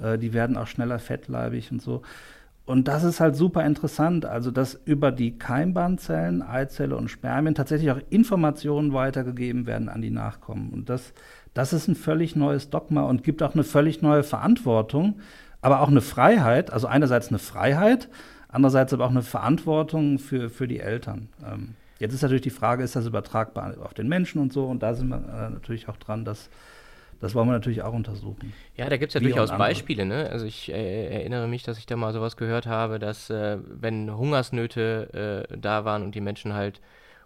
äh, 0.00 0.16
die 0.16 0.32
werden 0.32 0.56
auch 0.56 0.68
schneller 0.68 1.00
fettleibig 1.00 1.72
und 1.72 1.82
so. 1.82 2.02
Und 2.66 2.86
das 2.86 3.02
ist 3.02 3.18
halt 3.18 3.34
super 3.34 3.66
interessant, 3.66 4.26
also 4.26 4.52
dass 4.52 4.74
über 4.84 5.10
die 5.10 5.36
Keimbahnzellen, 5.36 6.40
Eizelle 6.40 6.96
und 6.96 7.10
Spermien 7.10 7.56
tatsächlich 7.56 7.90
auch 7.90 7.98
Informationen 8.10 8.92
weitergegeben 8.92 9.66
werden 9.66 9.88
an 9.88 10.00
die 10.00 10.10
Nachkommen. 10.10 10.70
Und 10.70 10.88
das, 10.88 11.12
das 11.54 11.72
ist 11.72 11.88
ein 11.88 11.96
völlig 11.96 12.36
neues 12.36 12.70
Dogma 12.70 13.02
und 13.02 13.24
gibt 13.24 13.42
auch 13.42 13.54
eine 13.54 13.64
völlig 13.64 14.02
neue 14.02 14.22
Verantwortung, 14.22 15.18
aber 15.62 15.80
auch 15.80 15.88
eine 15.88 16.00
Freiheit, 16.00 16.72
also 16.72 16.86
einerseits 16.86 17.30
eine 17.30 17.40
Freiheit, 17.40 18.08
andererseits 18.46 18.92
aber 18.92 19.06
auch 19.06 19.10
eine 19.10 19.22
Verantwortung 19.22 20.20
für, 20.20 20.48
für 20.48 20.68
die 20.68 20.78
Eltern. 20.78 21.30
Ähm, 21.44 21.74
Jetzt 21.98 22.14
ist 22.14 22.22
natürlich 22.22 22.42
die 22.42 22.50
Frage, 22.50 22.82
ist 22.82 22.96
das 22.96 23.06
übertragbar 23.06 23.74
auf 23.82 23.94
den 23.94 24.08
Menschen 24.08 24.40
und 24.40 24.52
so? 24.52 24.66
Und 24.66 24.82
da 24.82 24.94
sind 24.94 25.08
wir 25.08 25.16
äh, 25.16 25.50
natürlich 25.50 25.88
auch 25.88 25.96
dran, 25.96 26.24
dass 26.24 26.48
das 27.20 27.34
wollen 27.34 27.48
wir 27.48 27.52
natürlich 27.52 27.82
auch 27.82 27.92
untersuchen. 27.92 28.52
Ja, 28.76 28.88
da 28.88 28.96
gibt 28.96 29.10
es 29.10 29.14
ja 29.14 29.20
durchaus 29.20 29.50
Beispiele. 29.50 30.06
Ne? 30.06 30.28
Also 30.30 30.46
ich 30.46 30.70
äh, 30.70 31.06
erinnere 31.08 31.48
mich, 31.48 31.64
dass 31.64 31.78
ich 31.78 31.86
da 31.86 31.96
mal 31.96 32.12
sowas 32.12 32.36
gehört 32.36 32.66
habe, 32.66 32.98
dass 32.98 33.28
äh, 33.28 33.58
wenn 33.64 34.16
Hungersnöte 34.16 35.46
äh, 35.50 35.58
da 35.58 35.84
waren 35.84 36.04
und 36.04 36.14
die 36.14 36.20
Menschen 36.20 36.54
halt 36.54 36.80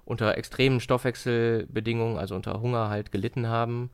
unter 0.05 0.37
extremen 0.37 0.81
Stoffwechselbedingungen, 0.81 2.17
also 2.17 2.35
unter 2.35 2.61
Hunger 2.61 2.89
halt 2.89 3.13
gelitten 3.13 3.49
haben, 3.49 3.91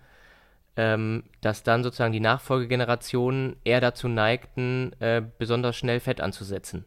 ähm, 0.77 1.25
dass 1.41 1.65
dann 1.65 1.83
sozusagen 1.83 2.13
die 2.13 2.21
Nachfolgegenerationen 2.21 3.57
eher 3.65 3.81
dazu 3.81 4.07
neigten, 4.07 4.93
äh, 5.01 5.21
besonders 5.39 5.77
schnell 5.77 5.99
Fett 5.99 6.21
anzusetzen. 6.21 6.85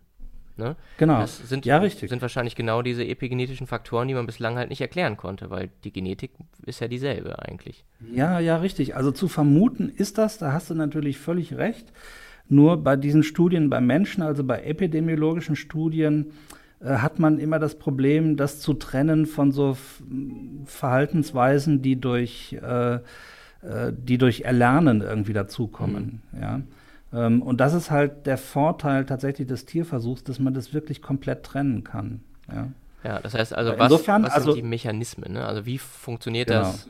Ne? 0.57 0.75
Genau. 0.97 1.19
Das 1.21 1.37
sind, 1.37 1.65
ja, 1.65 1.77
richtig. 1.77 2.09
sind 2.09 2.21
wahrscheinlich 2.21 2.55
genau 2.55 2.81
diese 2.81 3.05
epigenetischen 3.05 3.67
Faktoren, 3.67 4.07
die 4.07 4.13
man 4.13 4.25
bislang 4.25 4.57
halt 4.57 4.69
nicht 4.69 4.81
erklären 4.81 5.17
konnte, 5.17 5.49
weil 5.49 5.69
die 5.83 5.91
Genetik 5.91 6.31
ist 6.65 6.79
ja 6.79 6.87
dieselbe 6.87 7.39
eigentlich. 7.39 7.83
Ja, 8.13 8.39
ja, 8.39 8.57
richtig. 8.57 8.95
Also 8.95 9.11
zu 9.11 9.27
vermuten 9.27 9.89
ist 9.89 10.17
das, 10.17 10.37
da 10.37 10.53
hast 10.53 10.69
du 10.69 10.75
natürlich 10.75 11.17
völlig 11.17 11.55
recht. 11.55 11.91
Nur 12.47 12.77
bei 12.77 12.95
diesen 12.95 13.23
Studien 13.23 13.69
bei 13.69 13.81
Menschen, 13.81 14.23
also 14.23 14.43
bei 14.43 14.61
epidemiologischen 14.63 15.55
Studien, 15.55 16.31
äh, 16.81 16.97
hat 16.97 17.19
man 17.19 17.39
immer 17.39 17.59
das 17.59 17.75
Problem, 17.75 18.35
das 18.35 18.59
zu 18.59 18.73
trennen 18.73 19.25
von 19.25 19.51
so 19.51 19.77
Verhaltensweisen, 20.65 21.81
die 21.81 21.95
durch 21.99 22.57
äh, 22.61 22.99
äh, 23.61 23.93
die 23.95 24.17
durch 24.17 24.41
Erlernen 24.41 25.01
irgendwie 25.01 25.33
dazukommen. 25.33 26.21
Mhm. 26.31 26.41
Ja? 26.41 26.61
Ähm, 27.13 27.41
und 27.41 27.57
das 27.59 27.73
ist 27.73 27.91
halt 27.91 28.25
der 28.25 28.37
Vorteil 28.37 29.05
tatsächlich 29.05 29.47
des 29.47 29.65
Tierversuchs, 29.65 30.23
dass 30.23 30.39
man 30.39 30.53
das 30.53 30.73
wirklich 30.73 31.01
komplett 31.01 31.43
trennen 31.43 31.83
kann. 31.83 32.23
Ja, 32.51 32.67
ja 33.03 33.19
das 33.19 33.33
heißt 33.33 33.53
also, 33.53 33.77
was, 33.77 33.91
Insofern, 33.91 34.23
was 34.23 34.33
also, 34.33 34.51
sind 34.53 34.63
die 34.63 34.67
Mechanismen? 34.67 35.33
Ne? 35.33 35.45
Also 35.45 35.65
wie 35.65 35.77
funktioniert 35.77 36.47
genau. 36.47 36.61
das 36.61 36.89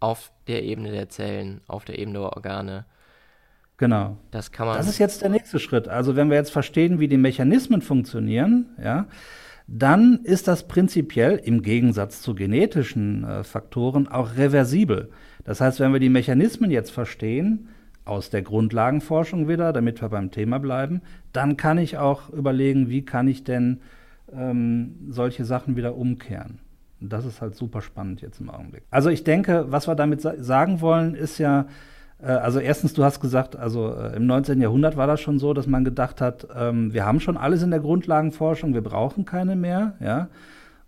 auf 0.00 0.32
der 0.46 0.64
Ebene 0.64 0.90
der 0.90 1.08
Zellen, 1.08 1.60
auf 1.66 1.84
der 1.84 1.98
Ebene 1.98 2.18
der 2.18 2.36
Organe? 2.36 2.86
Genau. 3.76 4.18
Das 4.30 4.52
kann 4.52 4.66
man. 4.66 4.76
Das 4.76 4.88
ist 4.88 4.98
jetzt 4.98 5.22
der 5.22 5.30
nächste 5.30 5.58
Schritt. 5.58 5.88
Also 5.88 6.14
wenn 6.14 6.28
wir 6.28 6.36
jetzt 6.36 6.52
verstehen, 6.52 7.00
wie 7.00 7.08
die 7.08 7.16
Mechanismen 7.16 7.80
funktionieren, 7.80 8.76
ja, 8.82 9.06
dann 9.66 10.20
ist 10.24 10.48
das 10.48 10.66
prinzipiell 10.66 11.36
im 11.36 11.62
Gegensatz 11.62 12.20
zu 12.20 12.34
genetischen 12.34 13.24
äh, 13.24 13.44
Faktoren 13.44 14.08
auch 14.08 14.36
reversibel. 14.36 15.10
Das 15.44 15.60
heißt, 15.60 15.80
wenn 15.80 15.92
wir 15.92 16.00
die 16.00 16.08
Mechanismen 16.08 16.70
jetzt 16.70 16.90
verstehen, 16.90 17.68
aus 18.04 18.30
der 18.30 18.42
Grundlagenforschung 18.42 19.48
wieder, 19.48 19.72
damit 19.72 20.00
wir 20.00 20.08
beim 20.08 20.30
Thema 20.30 20.58
bleiben, 20.58 21.02
dann 21.32 21.56
kann 21.56 21.78
ich 21.78 21.98
auch 21.98 22.30
überlegen, 22.30 22.88
wie 22.88 23.04
kann 23.04 23.28
ich 23.28 23.44
denn 23.44 23.80
ähm, 24.32 24.96
solche 25.08 25.44
Sachen 25.44 25.76
wieder 25.76 25.96
umkehren. 25.96 26.58
Das 27.00 27.24
ist 27.24 27.40
halt 27.40 27.56
super 27.56 27.80
spannend 27.80 28.20
jetzt 28.20 28.40
im 28.40 28.50
Augenblick. 28.50 28.82
Also 28.90 29.08
ich 29.08 29.24
denke, 29.24 29.66
was 29.68 29.88
wir 29.88 29.94
damit 29.94 30.20
sa 30.20 30.34
sagen 30.38 30.80
wollen, 30.80 31.14
ist 31.14 31.38
ja, 31.38 31.66
äh, 32.20 32.26
also 32.26 32.58
erstens, 32.58 32.92
du 32.92 33.04
hast 33.04 33.20
gesagt, 33.20 33.56
also 33.56 33.94
äh, 33.94 34.16
im 34.16 34.26
19. 34.26 34.60
Jahrhundert 34.60 34.96
war 34.96 35.06
das 35.06 35.20
schon 35.20 35.38
so, 35.38 35.54
dass 35.54 35.66
man 35.66 35.84
gedacht 35.84 36.20
hat, 36.20 36.46
ähm, 36.54 36.92
wir 36.92 37.06
haben 37.06 37.20
schon 37.20 37.36
alles 37.36 37.62
in 37.62 37.70
der 37.70 37.80
Grundlagenforschung, 37.80 38.74
wir 38.74 38.82
brauchen 38.82 39.24
keine 39.24 39.56
mehr, 39.56 39.94
ja. 40.00 40.28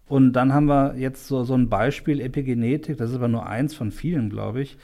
Und 0.06 0.34
dann 0.34 0.52
haben 0.52 0.66
wir 0.66 0.96
jetzt 0.96 1.26
so, 1.26 1.44
so 1.44 1.54
ein 1.54 1.70
Beispiel 1.70 2.20
Epigenetik, 2.20 2.98
das 2.98 3.10
ist 3.10 3.16
aber 3.16 3.28
nur 3.28 3.46
eins 3.46 3.74
von 3.74 3.90
vielen, 3.90 4.28
glaube 4.28 4.60
ich, 4.60 4.76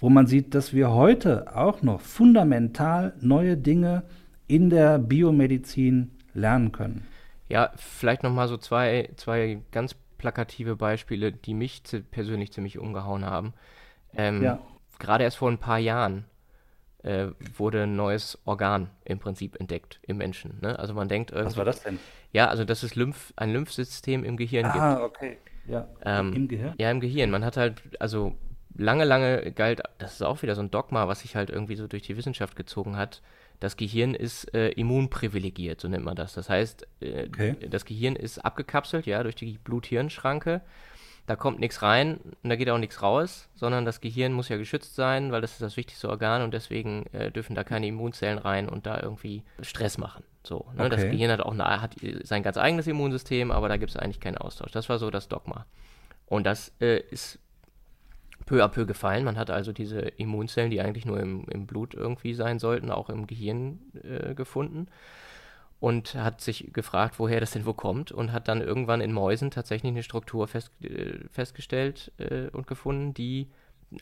wo 0.00 0.08
man 0.08 0.26
sieht, 0.26 0.54
dass 0.54 0.72
wir 0.72 0.90
heute 0.90 1.54
auch 1.56 1.82
noch 1.82 2.00
fundamental 2.00 3.14
neue 3.20 3.56
Dinge 3.56 4.02
in 4.46 4.70
der 4.70 4.98
Biomedizin 4.98 6.10
lernen 6.34 6.72
können. 6.72 7.06
Ja, 7.48 7.70
vielleicht 7.76 8.22
noch 8.22 8.32
mal 8.32 8.48
so 8.48 8.56
zwei, 8.56 9.10
zwei 9.16 9.60
ganz 9.70 9.94
plakative 10.18 10.76
Beispiele, 10.76 11.32
die 11.32 11.54
mich 11.54 11.82
persönlich 12.10 12.52
ziemlich 12.52 12.78
umgehauen 12.78 13.24
haben. 13.24 13.52
Ähm, 14.14 14.42
ja. 14.42 14.58
Gerade 14.98 15.24
erst 15.24 15.38
vor 15.38 15.50
ein 15.50 15.58
paar 15.58 15.78
Jahren 15.78 16.24
äh, 17.02 17.28
wurde 17.56 17.84
ein 17.84 17.96
neues 17.96 18.38
Organ 18.44 18.90
im 19.04 19.18
Prinzip 19.18 19.58
entdeckt 19.58 20.00
im 20.02 20.18
Menschen. 20.18 20.58
Ne? 20.60 20.78
Also 20.78 20.94
man 20.94 21.08
denkt 21.08 21.30
irgendwie. 21.30 21.46
Was 21.46 21.56
war 21.56 21.64
das 21.64 21.82
denn? 21.82 21.98
Ja, 22.32 22.48
also 22.48 22.64
dass 22.64 22.82
es 22.82 22.94
Lymph, 22.94 23.32
ein 23.36 23.52
Lymphsystem 23.52 24.24
im 24.24 24.36
Gehirn 24.36 24.66
ah, 24.66 24.72
gibt. 24.72 24.82
Ah, 24.82 25.04
okay. 25.04 25.38
Ja. 25.66 25.88
Ähm, 26.04 26.32
Im 26.34 26.48
Gehirn? 26.48 26.74
Ja, 26.78 26.90
im 26.90 27.00
Gehirn. 27.00 27.30
Man 27.30 27.44
hat 27.44 27.56
halt, 27.56 27.82
also 28.00 28.36
lange, 28.76 29.04
lange 29.04 29.52
galt, 29.52 29.82
das 29.98 30.14
ist 30.14 30.22
auch 30.22 30.42
wieder 30.42 30.54
so 30.54 30.62
ein 30.62 30.70
Dogma, 30.70 31.08
was 31.08 31.20
sich 31.20 31.36
halt 31.36 31.50
irgendwie 31.50 31.76
so 31.76 31.86
durch 31.86 32.02
die 32.02 32.16
Wissenschaft 32.16 32.56
gezogen 32.56 32.96
hat. 32.96 33.22
Das 33.58 33.76
Gehirn 33.76 34.14
ist 34.14 34.54
äh, 34.54 34.70
immunprivilegiert, 34.70 35.80
so 35.80 35.88
nennt 35.88 36.04
man 36.04 36.16
das. 36.16 36.32
Das 36.32 36.48
heißt, 36.48 36.86
äh, 37.00 37.26
okay. 37.28 37.56
das 37.68 37.84
Gehirn 37.84 38.16
ist 38.16 38.38
abgekapselt, 38.38 39.06
ja, 39.06 39.22
durch 39.22 39.34
die 39.34 39.58
Blut-Hirn-Schranke. 39.58 40.62
Da 41.26 41.36
kommt 41.36 41.60
nichts 41.60 41.82
rein 41.82 42.18
und 42.42 42.50
da 42.50 42.56
geht 42.56 42.70
auch 42.70 42.78
nichts 42.78 43.02
raus, 43.02 43.48
sondern 43.54 43.84
das 43.84 44.00
Gehirn 44.00 44.32
muss 44.32 44.48
ja 44.48 44.56
geschützt 44.56 44.96
sein, 44.96 45.30
weil 45.30 45.42
das 45.42 45.52
ist 45.52 45.62
das 45.62 45.76
wichtigste 45.76 46.08
Organ 46.08 46.42
und 46.42 46.52
deswegen 46.54 47.06
äh, 47.12 47.30
dürfen 47.30 47.54
da 47.54 47.62
keine 47.62 47.86
Immunzellen 47.86 48.38
rein 48.38 48.68
und 48.68 48.86
da 48.86 49.00
irgendwie 49.00 49.44
Stress 49.60 49.98
machen. 49.98 50.24
So, 50.42 50.66
ne? 50.74 50.86
Okay. 50.86 50.88
Das 50.88 51.02
Gehirn 51.02 51.30
hat 51.30 51.40
auch 51.40 51.52
eine, 51.52 51.82
hat 51.82 51.94
sein 52.22 52.42
ganz 52.42 52.56
eigenes 52.56 52.86
Immunsystem, 52.86 53.50
aber 53.50 53.68
da 53.68 53.76
gibt 53.76 53.90
es 53.90 53.96
eigentlich 53.96 54.20
keinen 54.20 54.38
Austausch. 54.38 54.72
Das 54.72 54.88
war 54.88 54.98
so 54.98 55.10
das 55.10 55.28
Dogma. 55.28 55.66
Und 56.26 56.44
das 56.44 56.72
äh, 56.80 56.98
ist 57.10 57.38
peu 58.50 58.64
à 58.64 58.68
peu 58.68 58.84
gefallen. 58.84 59.24
Man 59.24 59.38
hat 59.38 59.48
also 59.48 59.72
diese 59.72 60.00
Immunzellen, 60.00 60.72
die 60.72 60.80
eigentlich 60.80 61.06
nur 61.06 61.20
im, 61.20 61.44
im 61.50 61.66
Blut 61.66 61.94
irgendwie 61.94 62.34
sein 62.34 62.58
sollten, 62.58 62.90
auch 62.90 63.08
im 63.08 63.28
Gehirn 63.28 63.78
äh, 64.02 64.34
gefunden 64.34 64.88
und 65.78 66.16
hat 66.16 66.40
sich 66.40 66.72
gefragt, 66.72 67.20
woher 67.20 67.38
das 67.38 67.52
denn 67.52 67.64
wo 67.64 67.74
kommt 67.74 68.10
und 68.10 68.32
hat 68.32 68.48
dann 68.48 68.60
irgendwann 68.60 69.00
in 69.00 69.12
Mäusen 69.12 69.52
tatsächlich 69.52 69.92
eine 69.92 70.02
Struktur 70.02 70.48
fest, 70.48 70.72
äh, 70.82 71.20
festgestellt 71.30 72.10
äh, 72.18 72.48
und 72.48 72.66
gefunden, 72.66 73.14
die 73.14 73.48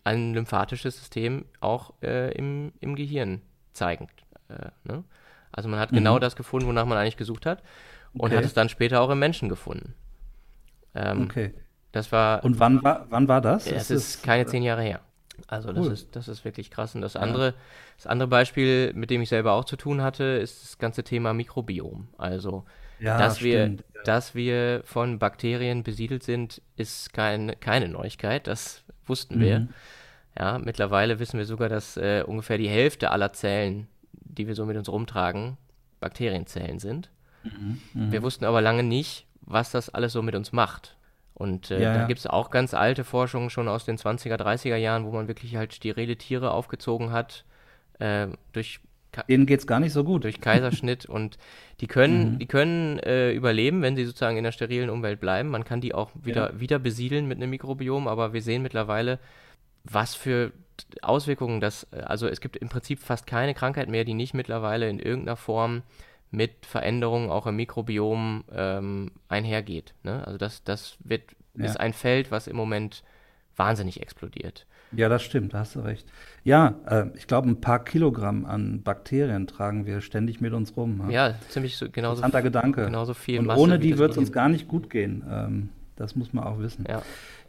ein 0.02 0.32
lymphatisches 0.32 0.96
System 0.96 1.44
auch 1.60 1.92
äh, 2.02 2.32
im, 2.32 2.72
im 2.80 2.96
Gehirn 2.96 3.42
zeigen. 3.74 4.08
Äh, 4.48 4.70
ne? 4.84 5.04
Also 5.52 5.68
man 5.68 5.78
hat 5.78 5.90
genau 5.90 6.00
mhm. 6.00 6.04
genau 6.04 6.18
das 6.20 6.36
gefunden, 6.36 6.68
wonach 6.68 6.86
man 6.86 6.96
eigentlich 6.96 7.18
gesucht 7.18 7.44
hat 7.44 7.62
und 8.14 8.28
okay. 8.28 8.38
hat 8.38 8.44
es 8.46 8.54
dann 8.54 8.70
später 8.70 9.02
auch 9.02 9.10
im 9.10 9.18
Menschen 9.18 9.50
gefunden. 9.50 9.92
Ähm, 10.94 11.24
okay. 11.24 11.52
Das 11.98 12.12
war. 12.12 12.44
Und 12.44 12.60
wann 12.60 12.80
war, 12.84 13.06
wann 13.10 13.26
war 13.26 13.40
das? 13.40 13.66
Es 13.66 13.90
ist, 13.90 14.14
ist, 14.14 14.22
keine 14.22 14.46
zehn 14.46 14.62
Jahre 14.62 14.82
her. 14.82 15.00
Also 15.48 15.72
das, 15.72 15.86
cool. 15.86 15.92
ist, 15.92 16.14
das 16.14 16.28
ist 16.28 16.44
wirklich 16.44 16.70
krass. 16.70 16.94
Und 16.94 17.00
das 17.00 17.16
andere, 17.16 17.46
ja. 17.46 17.54
das 17.96 18.06
andere 18.06 18.28
Beispiel, 18.28 18.92
mit 18.94 19.10
dem 19.10 19.20
ich 19.20 19.28
selber 19.28 19.54
auch 19.54 19.64
zu 19.64 19.74
tun 19.74 20.00
hatte, 20.00 20.22
ist 20.22 20.62
das 20.62 20.78
ganze 20.78 21.02
Thema 21.02 21.34
Mikrobiom. 21.34 22.06
Also 22.16 22.64
ja, 23.00 23.18
dass, 23.18 23.42
wir, 23.42 23.78
dass 24.04 24.36
wir 24.36 24.82
von 24.84 25.18
Bakterien 25.18 25.82
besiedelt 25.82 26.22
sind, 26.22 26.62
ist 26.76 27.12
kein, 27.12 27.58
keine 27.58 27.88
Neuigkeit. 27.88 28.46
Das 28.46 28.84
wussten 29.04 29.38
mhm. 29.38 29.40
wir. 29.40 29.68
Ja, 30.38 30.58
mittlerweile 30.58 31.18
wissen 31.18 31.38
wir 31.38 31.46
sogar, 31.46 31.68
dass 31.68 31.96
äh, 31.96 32.22
ungefähr 32.24 32.58
die 32.58 32.68
Hälfte 32.68 33.10
aller 33.10 33.32
Zellen, 33.32 33.88
die 34.12 34.46
wir 34.46 34.54
so 34.54 34.66
mit 34.66 34.76
uns 34.76 34.88
rumtragen, 34.88 35.56
Bakterienzellen 35.98 36.78
sind. 36.78 37.10
Mhm. 37.42 37.80
Mhm. 37.92 38.12
Wir 38.12 38.22
wussten 38.22 38.44
aber 38.44 38.60
lange 38.60 38.84
nicht, 38.84 39.26
was 39.40 39.72
das 39.72 39.90
alles 39.90 40.12
so 40.12 40.22
mit 40.22 40.36
uns 40.36 40.52
macht. 40.52 40.94
Und 41.38 41.70
äh, 41.70 41.80
ja, 41.80 41.94
da 41.94 42.00
ja. 42.00 42.06
gibt 42.06 42.18
es 42.18 42.26
auch 42.26 42.50
ganz 42.50 42.74
alte 42.74 43.04
Forschungen 43.04 43.48
schon 43.48 43.68
aus 43.68 43.84
den 43.84 43.96
20er, 43.96 44.36
30er 44.36 44.76
Jahren, 44.76 45.06
wo 45.06 45.12
man 45.12 45.28
wirklich 45.28 45.56
halt 45.56 45.72
sterile 45.72 46.16
Tiere 46.16 46.50
aufgezogen 46.50 47.12
hat, 47.12 47.44
äh, 48.00 48.26
durch 48.52 48.80
Denen 49.28 49.46
geht 49.46 49.60
es 49.60 49.66
gar 49.66 49.80
nicht 49.80 49.92
so 49.92 50.04
gut. 50.04 50.24
Durch 50.24 50.40
Kaiserschnitt 50.40 51.06
und 51.06 51.38
die 51.80 51.86
können, 51.86 52.34
mhm. 52.34 52.38
die 52.38 52.46
können 52.46 52.98
äh, 52.98 53.32
überleben, 53.32 53.82
wenn 53.82 53.96
sie 53.96 54.04
sozusagen 54.04 54.36
in 54.36 54.44
der 54.44 54.52
sterilen 54.52 54.90
Umwelt 54.90 55.20
bleiben. 55.20 55.48
Man 55.48 55.64
kann 55.64 55.80
die 55.80 55.94
auch 55.94 56.10
wieder, 56.14 56.52
ja. 56.52 56.60
wieder 56.60 56.78
besiedeln 56.78 57.26
mit 57.26 57.38
einem 57.38 57.50
Mikrobiom, 57.50 58.06
aber 58.06 58.32
wir 58.32 58.42
sehen 58.42 58.62
mittlerweile, 58.62 59.18
was 59.84 60.14
für 60.14 60.52
Auswirkungen 61.02 61.60
das, 61.60 61.90
also 61.92 62.28
es 62.28 62.40
gibt 62.40 62.56
im 62.56 62.68
Prinzip 62.68 63.00
fast 63.00 63.26
keine 63.26 63.54
Krankheit 63.54 63.88
mehr, 63.88 64.04
die 64.04 64.14
nicht 64.14 64.34
mittlerweile 64.34 64.88
in 64.88 64.98
irgendeiner 64.98 65.36
Form 65.36 65.82
mit 66.30 66.66
Veränderungen 66.66 67.30
auch 67.30 67.46
im 67.46 67.56
Mikrobiom 67.56 68.44
ähm, 68.52 69.12
einhergeht. 69.28 69.94
Ne? 70.02 70.26
Also 70.26 70.38
das, 70.38 70.62
das 70.64 70.96
wird, 71.00 71.22
ja. 71.56 71.64
ist 71.64 71.80
ein 71.80 71.92
Feld, 71.92 72.30
was 72.30 72.46
im 72.46 72.56
Moment 72.56 73.02
wahnsinnig 73.56 74.00
explodiert. 74.02 74.66
Ja, 74.92 75.08
das 75.08 75.22
stimmt, 75.22 75.52
da 75.52 75.60
hast 75.60 75.74
du 75.74 75.80
recht. 75.80 76.06
Ja, 76.44 76.74
äh, 76.86 77.06
ich 77.14 77.26
glaube, 77.26 77.48
ein 77.48 77.60
paar 77.60 77.84
Kilogramm 77.84 78.46
an 78.46 78.82
Bakterien 78.82 79.46
tragen 79.46 79.84
wir 79.84 80.00
ständig 80.00 80.40
mit 80.40 80.54
uns 80.54 80.76
rum. 80.76 81.10
Ja, 81.10 81.28
ja 81.28 81.34
ziemlich 81.48 81.76
so, 81.76 81.90
genauso. 81.90 82.22
Interessanter 82.22 82.42
Gedanke. 82.42 82.84
Genauso 82.86 83.14
viel 83.14 83.40
Und 83.40 83.46
Masse, 83.46 83.60
ohne 83.60 83.78
die 83.78 83.98
wird 83.98 84.12
es 84.12 84.18
uns 84.18 84.32
gar 84.32 84.48
nicht 84.48 84.66
gut 84.66 84.88
gehen. 84.88 85.24
Ähm, 85.28 85.68
das 85.96 86.16
muss 86.16 86.32
man 86.32 86.44
auch 86.44 86.58
wissen. 86.58 86.86
Ja. 86.88 87.02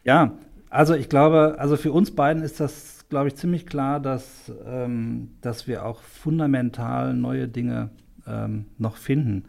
ja, 0.03 0.33
also 0.69 0.95
ich 0.95 1.07
glaube, 1.07 1.55
also 1.59 1.77
für 1.77 1.91
uns 1.91 2.11
beiden 2.11 2.43
ist 2.43 2.59
das, 2.59 3.05
glaube 3.09 3.29
ich, 3.29 3.35
ziemlich 3.35 3.65
klar, 3.65 3.99
dass, 3.99 4.51
ähm, 4.65 5.31
dass 5.41 5.67
wir 5.67 5.85
auch 5.85 6.01
fundamental 6.01 7.13
neue 7.13 7.47
Dinge 7.47 7.89
ähm, 8.29 8.65
noch 8.77 8.97
finden 8.97 9.45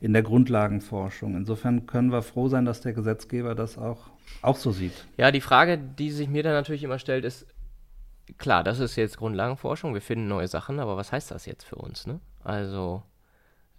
in 0.00 0.14
der 0.14 0.22
Grundlagenforschung. 0.22 1.36
Insofern 1.36 1.86
können 1.86 2.10
wir 2.10 2.22
froh 2.22 2.48
sein, 2.48 2.64
dass 2.64 2.80
der 2.80 2.94
Gesetzgeber 2.94 3.54
das 3.54 3.76
auch, 3.76 4.10
auch 4.42 4.56
so 4.56 4.72
sieht. 4.72 5.04
Ja, 5.16 5.30
die 5.30 5.42
Frage, 5.42 5.78
die 5.78 6.10
sich 6.10 6.28
mir 6.28 6.42
dann 6.42 6.54
natürlich 6.54 6.82
immer 6.82 6.98
stellt, 6.98 7.24
ist, 7.24 7.46
klar, 8.38 8.64
das 8.64 8.80
ist 8.80 8.96
jetzt 8.96 9.18
Grundlagenforschung, 9.18 9.92
wir 9.92 10.00
finden 10.00 10.26
neue 10.26 10.48
Sachen, 10.48 10.80
aber 10.80 10.96
was 10.96 11.12
heißt 11.12 11.30
das 11.30 11.44
jetzt 11.44 11.64
für 11.64 11.76
uns? 11.76 12.06
Ne? 12.06 12.20
Also, 12.42 13.02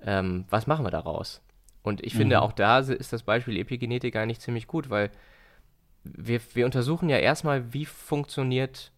ähm, 0.04 0.46
was 0.50 0.68
machen 0.68 0.86
wir 0.86 0.92
daraus? 0.92 1.42
Und 1.82 2.06
ich 2.06 2.14
finde, 2.14 2.36
mhm. 2.38 2.42
auch 2.44 2.52
da 2.52 2.80
ist 2.80 3.12
das 3.12 3.24
Beispiel 3.24 3.58
Epigenetik 3.58 4.16
eigentlich 4.16 4.40
ziemlich 4.40 4.68
gut, 4.68 4.92
weil 4.92 5.10
wir, 6.04 6.40
wir 6.54 6.66
untersuchen 6.66 7.10
ja 7.10 7.18
erstmal, 7.18 7.74
wie 7.74 7.86
funktioniert 7.86 8.92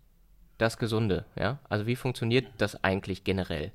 das 0.58 0.78
Gesunde, 0.78 1.26
ja? 1.38 1.60
Also 1.70 1.88
wie 1.88 1.96
funktioniert 1.96 2.48
das 2.58 2.84
eigentlich 2.84 3.24
generell? 3.24 3.72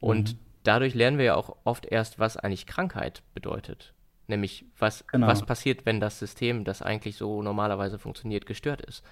Und 0.00 0.34
mhm 0.34 0.38
dadurch 0.64 0.94
lernen 0.94 1.18
wir 1.18 1.24
ja 1.24 1.34
auch 1.36 1.56
oft 1.64 1.86
erst, 1.86 2.18
was 2.18 2.36
eigentlich 2.36 2.66
Krankheit 2.66 3.22
bedeutet. 3.34 3.94
Nämlich, 4.26 4.64
was, 4.78 5.06
genau. 5.06 5.26
was 5.26 5.44
passiert, 5.44 5.84
wenn 5.86 6.00
das 6.00 6.18
System, 6.18 6.64
das 6.64 6.82
eigentlich 6.82 7.16
so 7.16 7.42
normalerweise 7.42 7.98
funktioniert, 7.98 8.46
gestört 8.46 8.80
ist. 8.80 9.04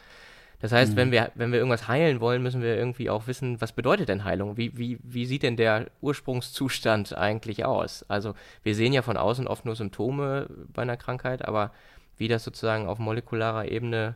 Das 0.60 0.72
heißt, 0.72 0.92
mhm. 0.92 0.96
wenn, 0.96 1.12
wir, 1.12 1.32
wenn 1.34 1.52
wir 1.52 1.58
irgendwas 1.58 1.88
heilen 1.88 2.20
wollen, 2.20 2.42
müssen 2.42 2.62
wir 2.62 2.76
irgendwie 2.76 3.10
auch 3.10 3.26
wissen, 3.26 3.60
was 3.60 3.72
bedeutet 3.72 4.08
denn 4.08 4.24
Heilung? 4.24 4.56
Wie, 4.56 4.76
wie, 4.78 4.98
wie 5.02 5.26
sieht 5.26 5.42
denn 5.42 5.56
der 5.56 5.90
Ursprungszustand 6.00 7.16
eigentlich 7.16 7.64
aus? 7.64 8.04
Also 8.08 8.34
wir 8.62 8.74
sehen 8.74 8.92
ja 8.92 9.02
von 9.02 9.16
außen 9.16 9.46
oft 9.46 9.64
nur 9.64 9.74
Symptome 9.74 10.48
bei 10.72 10.82
einer 10.82 10.96
Krankheit, 10.96 11.44
aber 11.44 11.72
wie 12.16 12.28
das 12.28 12.44
sozusagen 12.44 12.86
auf 12.86 13.00
molekularer 13.00 13.70
Ebene 13.70 14.14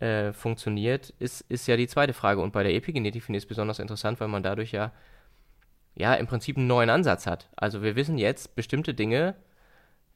äh, 0.00 0.32
funktioniert, 0.32 1.14
ist, 1.20 1.42
ist 1.48 1.68
ja 1.68 1.76
die 1.76 1.86
zweite 1.86 2.12
Frage. 2.12 2.40
Und 2.40 2.52
bei 2.52 2.64
der 2.64 2.74
Epigenetik 2.74 3.22
finde 3.22 3.38
ich 3.38 3.44
es 3.44 3.48
besonders 3.48 3.78
interessant, 3.78 4.20
weil 4.20 4.28
man 4.28 4.42
dadurch 4.42 4.72
ja 4.72 4.90
ja 5.98 6.14
im 6.14 6.26
Prinzip 6.26 6.56
einen 6.56 6.66
neuen 6.66 6.90
Ansatz 6.90 7.26
hat. 7.26 7.48
Also 7.56 7.82
wir 7.82 7.96
wissen 7.96 8.18
jetzt, 8.18 8.56
bestimmte 8.56 8.94
Dinge 8.94 9.34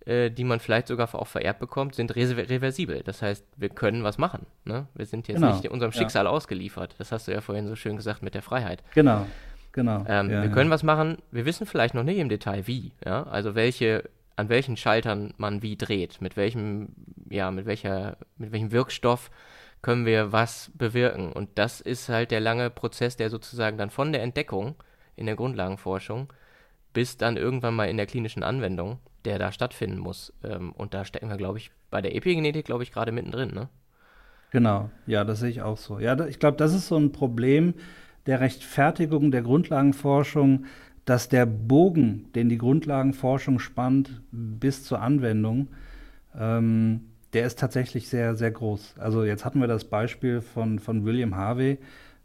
äh, 0.07 0.31
die 0.31 0.42
man 0.42 0.59
vielleicht 0.59 0.88
sogar 0.88 1.14
auch 1.14 1.27
vererbt 1.27 1.61
bekommt, 1.61 1.95
sind 1.95 2.14
reversibel. 2.16 3.03
Das 3.05 3.23
heißt, 3.23 3.45
wir 3.57 3.68
können 3.68 4.03
was 4.03 4.18
machen. 4.18 4.47
Ne? 4.64 4.87
Wir 4.95 5.07
sind 5.07 5.29
jetzt 5.29 5.37
genau. 5.37 5.55
nicht 5.55 5.71
unserem 5.71 5.92
Schicksal 5.92 6.25
ja. 6.25 6.31
ausgeliefert. 6.31 6.97
Das 6.99 7.12
hast 7.12 7.29
du 7.29 7.33
ja 7.33 7.40
vorhin 7.40 7.68
so 7.68 7.77
schön 7.77 7.97
gesagt 7.97 8.23
mit 8.23 8.35
der 8.35 8.42
Freiheit. 8.42 8.83
Genau, 8.95 9.27
genau. 9.71 10.05
Ähm, 10.09 10.29
ja, 10.31 10.42
wir 10.42 10.51
können 10.51 10.71
was 10.71 10.83
machen. 10.83 11.18
Wir 11.31 11.45
wissen 11.45 11.66
vielleicht 11.66 11.95
noch 11.95 12.03
nicht 12.03 12.18
im 12.18 12.29
Detail 12.29 12.66
wie. 12.66 12.92
Ja? 13.05 13.25
Also 13.25 13.55
welche, 13.55 14.11
an 14.35 14.49
welchen 14.49 14.77
Schaltern 14.77 15.35
man 15.37 15.62
wie 15.62 15.77
dreht, 15.77 16.21
mit 16.21 16.37
welchem, 16.37 16.88
ja, 17.31 17.53
mit 17.53 17.66
welcher, 17.66 18.16
mit 18.38 18.51
welchem 18.51 18.73
Wirkstoff 18.73 19.31
können 19.83 20.05
wir 20.05 20.33
was 20.33 20.73
bewirken. 20.75 21.33
Und 21.33 21.51
das 21.57 21.81
ist 21.81 22.09
halt 22.09 22.33
der 22.33 22.40
lange 22.40 22.71
Prozess, 22.71 23.16
der 23.16 23.31
sozusagen 23.31 23.79
dann 23.79 23.90
von 23.90 24.12
der 24.12 24.23
Entdeckung 24.23 24.75
in 25.16 25.27
der 25.27 25.37
Grundlagenforschung 25.37 26.33
bis 26.92 27.16
dann 27.16 27.37
irgendwann 27.37 27.75
mal 27.75 27.88
in 27.88 27.96
der 27.96 28.07
klinischen 28.07 28.42
Anwendung, 28.42 28.98
der 29.25 29.38
da 29.38 29.53
stattfinden 29.53 29.98
muss. 29.98 30.33
Ähm, 30.44 30.72
und 30.72 30.94
da 30.94 31.05
stecken 31.05 31.29
wir, 31.29 31.37
glaube 31.37 31.59
ich, 31.59 31.70
bei 31.90 32.03
der 32.03 32.14
Epigenetik, 32.14 32.66
glaube 32.66 32.83
ich, 32.83 32.92
gerade 32.92 33.12
mittendrin, 33.12 33.55
ne? 33.55 33.68
Genau, 34.51 34.90
ja, 35.07 35.25
das 35.25 35.40
sehe 35.40 35.48
ich 35.48 35.62
auch 35.62 35.79
so. 35.79 35.98
Ja, 35.98 36.27
ich 36.27 36.38
glaube, 36.38 36.59
das 36.59 36.75
ist 36.75 36.88
so 36.88 36.98
ein 36.98 37.12
Problem 37.12 37.75
der 38.27 38.40
Rechtfertigung 38.40 39.31
der 39.31 39.42
Grundlagenforschung, 39.42 40.66
dass 41.07 41.29
der 41.29 41.46
Bogen, 41.46 42.31
den 42.35 42.48
die 42.51 42.59
Grundlagenforschung 42.59 43.59
spannt, 43.59 44.20
bis 44.31 44.85
zur 44.85 45.01
Anwendung, 45.01 45.68
ähm, 46.38 47.09
der 47.33 47.46
ist 47.46 47.59
tatsächlich 47.59 48.09
sehr, 48.09 48.37
sehr 48.37 48.51
groß. 48.51 48.96
Also 48.98 49.25
jetzt 49.25 49.46
hatten 49.46 49.61
wir 49.61 49.68
das 49.68 49.85
Beispiel 49.85 50.42
von, 50.42 50.79
von 50.79 51.07
William 51.07 51.35
Harvey, 51.35 51.79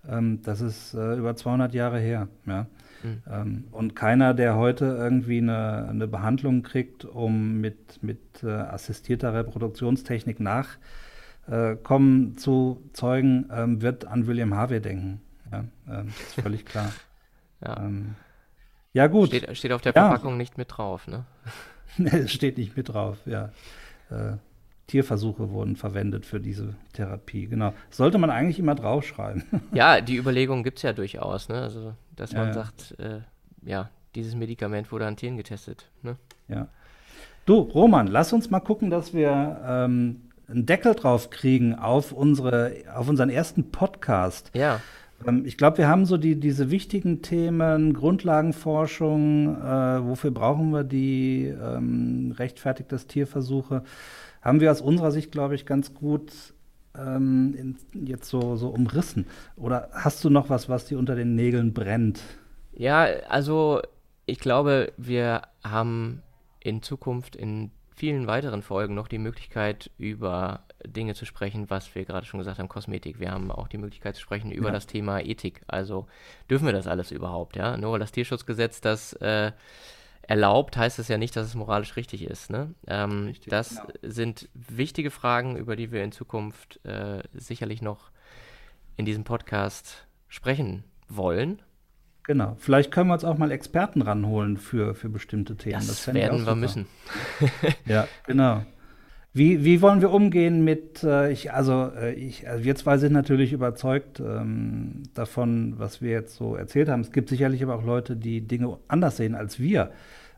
ähm, 0.08 0.42
das 0.44 0.60
ist 0.60 0.94
äh, 0.94 1.16
über 1.16 1.36
200 1.36 1.74
Jahre 1.74 2.00
her. 2.00 2.28
Ja? 2.46 2.68
Mhm. 3.04 3.22
Ähm, 3.30 3.64
und 3.72 3.96
keiner, 3.96 4.34
der 4.34 4.56
heute 4.56 4.86
irgendwie 4.86 5.38
eine, 5.38 5.88
eine 5.90 6.08
Behandlung 6.08 6.64
kriegt, 6.64 7.06
um 7.06 7.60
mit, 7.60 8.02
mit 8.04 8.44
äh, 8.44 8.48
assistierter 8.50 9.34
Reproduktionstechnik 9.34 10.40
nachkommen 10.40 12.34
äh, 12.34 12.36
zu 12.38 12.84
zeugen, 12.94 13.50
ähm, 13.52 13.82
wird 13.82 14.06
an 14.06 14.28
William 14.28 14.56
Harvey 14.56 14.82
denken. 14.82 15.22
Ja, 15.52 15.66
ähm, 15.90 16.08
ist 16.08 16.34
völlig 16.42 16.66
klar. 16.66 16.92
ja. 17.62 17.78
Ähm, 17.80 18.16
ja, 18.94 19.08
gut. 19.08 19.28
Steht, 19.28 19.56
steht 19.56 19.72
auf 19.74 19.82
der 19.82 19.94
Verpackung 19.94 20.32
ja. 20.32 20.38
nicht 20.38 20.58
mit 20.58 20.70
drauf, 20.76 21.08
ne? 21.08 21.26
steht 22.28 22.58
nicht 22.58 22.76
mit 22.76 22.90
drauf, 22.90 23.18
ja. 23.26 23.52
Äh, 24.10 24.38
Tierversuche 24.88 25.52
wurden 25.52 25.76
verwendet 25.76 26.26
für 26.26 26.40
diese 26.40 26.76
Therapie. 26.94 27.48
Genau. 27.48 27.74
Sollte 27.90 28.18
man 28.18 28.30
eigentlich 28.30 28.58
immer 28.58 28.74
draufschreiben. 28.74 29.44
ja, 29.74 30.00
die 30.00 30.16
Überlegung 30.16 30.64
gibt 30.64 30.80
es 30.80 30.84
ja 30.84 30.94
durchaus, 30.94 31.50
ne? 31.50 31.62
Also, 31.62 31.94
dass 32.16 32.32
man 32.34 32.48
ja, 32.48 32.54
sagt, 32.54 32.96
äh, 33.00 33.20
ja, 33.66 33.90
dieses 34.16 34.36
Medikament 34.36 34.92
wurde 34.92 35.06
an 35.06 35.18
Tieren 35.18 35.38
getestet. 35.38 35.90
Ne? 36.02 36.16
Ja. 36.48 36.70
Du, 37.46 37.60
Roman, 37.60 38.08
lass 38.08 38.34
uns 38.34 38.50
mal 38.50 38.60
gucken, 38.62 38.90
dass 38.90 39.14
wir 39.14 39.62
ähm, 39.66 40.22
einen 40.48 40.66
Deckel 40.66 40.96
drauf 40.96 41.30
kriegen 41.30 41.76
auf, 41.76 42.12
unsere, 42.12 42.74
auf 42.96 43.10
unseren 43.10 43.30
ersten 43.30 43.72
Podcast. 43.72 44.52
Ja. 44.54 44.82
Ähm, 45.26 45.46
ich 45.46 45.58
glaube, 45.58 45.80
wir 45.80 45.88
haben 45.88 46.06
so 46.06 46.18
die, 46.18 46.40
diese 46.40 46.72
wichtigen 46.72 47.22
Themen, 47.22 47.94
Grundlagenforschung, 47.94 49.56
äh, 49.56 50.06
wofür 50.06 50.32
brauchen 50.32 50.72
wir 50.72 50.84
die, 50.84 51.46
ähm, 51.46 52.34
rechtfertigt 52.38 52.92
das 52.92 53.08
Tierversuche 53.08 53.84
haben 54.48 54.62
wir 54.62 54.72
aus 54.72 54.80
unserer 54.80 55.12
Sicht, 55.12 55.34
glaube 55.34 55.56
ich, 55.56 55.66
ganz 55.66 55.94
gut 55.94 56.32
ähm, 56.98 57.54
in, 57.94 58.08
jetzt 58.08 58.30
so, 58.30 58.56
so 58.56 58.70
umrissen. 58.70 59.26
Oder 59.58 59.90
hast 59.92 60.24
du 60.24 60.30
noch 60.30 60.50
was, 60.50 60.70
was 60.70 60.86
dir 60.86 60.98
unter 60.98 61.16
den 61.16 61.36
Nägeln 61.36 61.74
brennt? 61.74 62.22
Ja, 62.72 63.04
also 63.28 63.82
ich 64.26 64.40
glaube, 64.40 64.94
wir 64.96 65.42
haben 65.66 66.24
in 66.62 66.82
Zukunft 66.82 67.36
in 67.36 67.72
vielen 67.94 68.28
weiteren 68.28 68.62
Folgen 68.62 68.96
noch 68.96 69.10
die 69.10 69.18
Möglichkeit, 69.18 69.92
über 69.98 70.62
Dinge 70.86 71.14
zu 71.14 71.26
sprechen, 71.26 71.70
was 71.70 71.94
wir 71.94 72.06
gerade 72.06 72.26
schon 72.26 72.38
gesagt 72.38 72.60
haben, 72.60 72.70
Kosmetik. 72.70 73.20
Wir 73.20 73.32
haben 73.32 73.52
auch 73.52 73.68
die 73.68 73.78
Möglichkeit 73.80 74.16
zu 74.16 74.22
sprechen 74.22 74.52
über 74.52 74.68
ja. 74.68 74.74
das 74.74 74.88
Thema 74.88 75.20
Ethik. 75.20 75.62
Also 75.68 76.08
dürfen 76.50 76.68
wir 76.68 76.74
das 76.74 76.88
alles 76.88 77.12
überhaupt, 77.12 77.58
ja? 77.58 77.76
Nur 77.76 77.92
weil 77.92 78.00
das 78.00 78.14
Tierschutzgesetz 78.14 78.80
das 78.80 79.12
äh, 79.14 79.52
erlaubt, 80.28 80.78
heißt 80.78 81.00
es 81.00 81.08
ja 81.08 81.18
nicht, 81.18 81.36
dass 81.36 81.48
es 81.48 81.56
moralisch 81.56 81.96
richtig 81.96 82.26
ist. 82.26 82.50
Ne? 82.50 82.74
Ähm, 82.86 83.28
richtig, 83.28 83.50
das 83.50 83.70
genau. 83.70 83.88
sind 84.04 84.50
wichtige 84.54 85.10
Fragen, 85.10 85.56
über 85.56 85.76
die 85.76 85.92
wir 85.92 86.04
in 86.04 86.12
Zukunft 86.12 86.84
äh, 86.86 87.24
sicherlich 87.34 87.82
noch 87.82 88.12
in 88.98 89.06
diesem 89.06 89.24
Podcast 89.24 90.06
sprechen 90.28 90.84
wollen. 91.08 91.62
Genau. 92.24 92.58
Vielleicht 92.60 92.92
können 92.92 93.10
wir 93.10 93.14
uns 93.14 93.24
auch 93.24 93.38
mal 93.38 93.52
Experten 93.52 94.02
ranholen 94.02 94.58
für, 94.58 94.96
für 94.96 95.08
bestimmte 95.08 95.56
Themen. 95.56 95.76
Das, 95.76 95.88
das 95.88 96.14
werden 96.14 96.46
wir 96.46 96.56
müssen. 96.56 96.88
ja, 97.86 98.06
genau. 98.26 98.66
Wie, 99.38 99.64
wie 99.64 99.84
wollen 99.84 100.02
wir 100.02 100.12
umgehen 100.12 100.64
mit, 100.64 101.04
äh, 101.04 101.32
ich, 101.32 101.54
also, 101.54 101.92
äh, 101.96 102.14
ich, 102.14 102.50
also 102.50 102.64
wir 102.64 102.76
zwei 102.76 102.98
sind 102.98 103.14
natürlich 103.14 103.54
überzeugt 103.54 104.20
ähm, 104.20 105.04
davon, 105.14 105.76
was 105.78 106.02
wir 106.02 106.10
jetzt 106.10 106.36
so 106.38 106.56
erzählt 106.56 106.90
haben. 106.90 107.02
Es 107.02 107.12
gibt 107.12 107.30
sicherlich 107.30 107.62
aber 107.62 107.76
auch 107.76 107.84
Leute, 107.84 108.16
die 108.16 108.42
Dinge 108.42 108.80
anders 108.88 109.18
sehen 109.18 109.36
als 109.36 109.60
wir. 109.60 109.92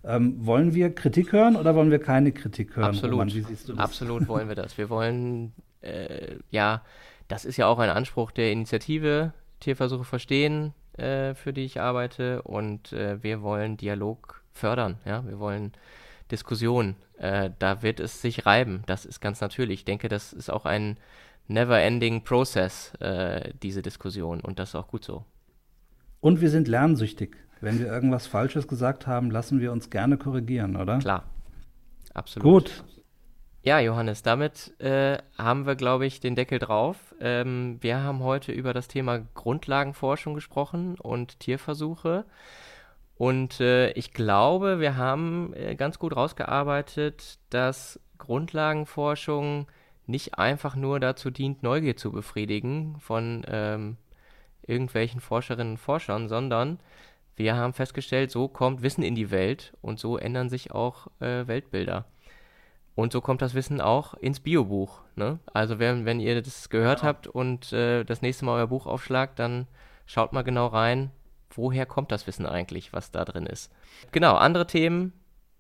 Ähm, 0.04 0.46
wollen 0.46 0.74
wir 0.74 0.94
Kritik 0.94 1.32
hören 1.32 1.56
oder 1.56 1.76
wollen 1.76 1.92
wir 1.92 2.00
keine 2.00 2.34
Kritik 2.34 2.76
hören? 2.76 2.90
Absolut. 2.90 3.34
Roman, 3.34 3.78
Absolut 3.78 4.28
wollen 4.28 4.50
wir 4.50 4.56
das. 4.56 4.78
Wir 4.78 4.90
wollen, 4.90 5.54
äh, 5.82 6.36
ja, 6.52 6.84
das 7.30 7.46
ist 7.46 7.56
ja 7.56 7.68
auch 7.68 7.80
ein 7.80 7.90
Anspruch 7.90 8.32
der 8.32 8.52
Initiative 8.52 9.32
Tierversuche 9.62 10.04
verstehen, 10.04 10.74
äh, 10.98 11.36
für 11.36 11.54
die 11.54 11.64
ich 11.64 11.80
arbeite. 11.80 12.42
Und 12.42 12.92
äh, 12.92 13.24
wir 13.24 13.42
wollen 13.42 13.78
Dialog 13.78 14.42
fördern. 14.52 14.98
Ja, 15.06 15.26
wir 15.26 15.40
wollen 15.40 15.72
Diskussion. 16.32 16.96
Äh, 17.18 17.52
da 17.60 17.82
wird 17.82 18.00
es 18.00 18.22
sich 18.22 18.46
reiben. 18.46 18.84
Das 18.86 19.06
ist 19.06 19.20
ganz 19.20 19.42
natürlich. 19.42 19.80
Ich 19.80 19.86
denke, 19.86 20.10
das 20.10 20.34
ist 20.34 20.50
auch 20.50 20.66
ein 20.66 20.98
never-ending 21.48 22.24
Process, 22.24 22.94
äh, 23.00 23.54
diese 23.62 23.82
Diskussion. 23.82 24.40
Und 24.42 24.60
das 24.60 24.70
ist 24.70 24.76
auch 24.76 24.88
gut 24.88 25.04
so. 25.04 25.26
Und 26.22 26.42
wir 26.42 26.50
sind 26.50 26.68
lernsüchtig. 26.68 27.38
Wenn 27.62 27.80
wir 27.80 27.88
irgendwas 27.88 28.28
Falsches 28.28 28.68
gesagt 28.68 29.08
haben, 29.08 29.32
lassen 29.32 29.60
wir 29.60 29.72
uns 29.72 29.90
gerne 29.90 30.18
korrigieren, 30.18 30.76
oder? 30.76 31.00
Klar. 31.00 31.26
Absolut. 32.14 32.44
Gut. 32.44 32.84
Ja, 33.62 33.80
Johannes, 33.80 34.24
damit 34.24 34.80
äh, 34.80 35.18
haben 35.38 35.66
wir, 35.66 35.76
glaube 35.76 36.06
ich, 36.06 36.22
den 36.22 36.36
Deckel 36.36 36.60
drauf. 36.60 37.14
Ähm, 37.20 37.78
wir 37.82 38.02
haben 38.02 38.24
heute 38.24 38.54
über 38.54 38.74
das 38.74 38.88
Thema 38.88 39.20
Grundlagenforschung 39.34 40.34
gesprochen 40.34 40.96
und 40.98 41.40
Tierversuche. 41.42 42.24
Und 43.20 43.60
äh, 43.60 43.92
ich 43.92 44.14
glaube, 44.14 44.80
wir 44.80 44.96
haben 44.96 45.54
äh, 45.54 45.76
ganz 45.76 46.00
gut 46.00 46.16
rausgearbeitet, 46.16 47.38
dass 47.50 48.00
Grundlagenforschung 48.18 49.68
nicht 50.08 50.40
einfach 50.40 50.78
nur 50.78 51.02
dazu 51.02 51.30
dient, 51.30 51.62
Neugier 51.62 51.98
zu 51.98 52.14
befriedigen 52.14 52.96
von 53.02 53.46
ähm, 53.50 53.98
irgendwelchen 54.66 55.20
Forscherinnen 55.20 55.74
und 55.74 55.78
Forschern, 55.80 56.30
sondern 56.30 56.80
wir 57.36 57.58
haben 57.58 57.74
festgestellt, 57.74 58.32
so 58.32 58.48
kommt 58.48 58.84
Wissen 58.84 59.04
in 59.04 59.16
die 59.16 59.32
Welt 59.32 59.74
und 59.82 60.00
so 60.00 60.18
ändern 60.18 60.48
sich 60.48 60.72
auch 60.72 61.08
äh, 61.20 61.46
Weltbilder. 61.46 62.06
Und 62.96 63.12
so 63.12 63.20
kommt 63.20 63.42
das 63.42 63.54
Wissen 63.54 63.82
auch 63.82 64.14
ins 64.14 64.40
Biobuch. 64.40 65.02
Ne? 65.18 65.40
Also 65.54 65.78
wenn, 65.78 66.06
wenn 66.06 66.22
ihr 66.22 66.42
das 66.42 66.70
gehört 66.70 67.02
ja. 67.02 67.08
habt 67.10 67.28
und 67.28 67.74
äh, 67.74 68.06
das 68.06 68.22
nächste 68.22 68.46
Mal 68.46 68.60
euer 68.60 68.68
Buch 68.68 68.86
aufschlagt, 68.86 69.40
dann 69.40 69.68
schaut 70.06 70.32
mal 70.32 70.44
genau 70.44 70.68
rein, 70.68 71.12
woher 71.50 71.86
kommt 71.86 72.12
das 72.12 72.28
Wissen 72.28 72.46
eigentlich, 72.46 72.94
was 72.94 73.12
da 73.12 73.26
drin 73.26 73.46
ist. 73.46 73.72
Genau, 74.12 74.36
andere 74.36 74.68
Themen, 74.68 75.14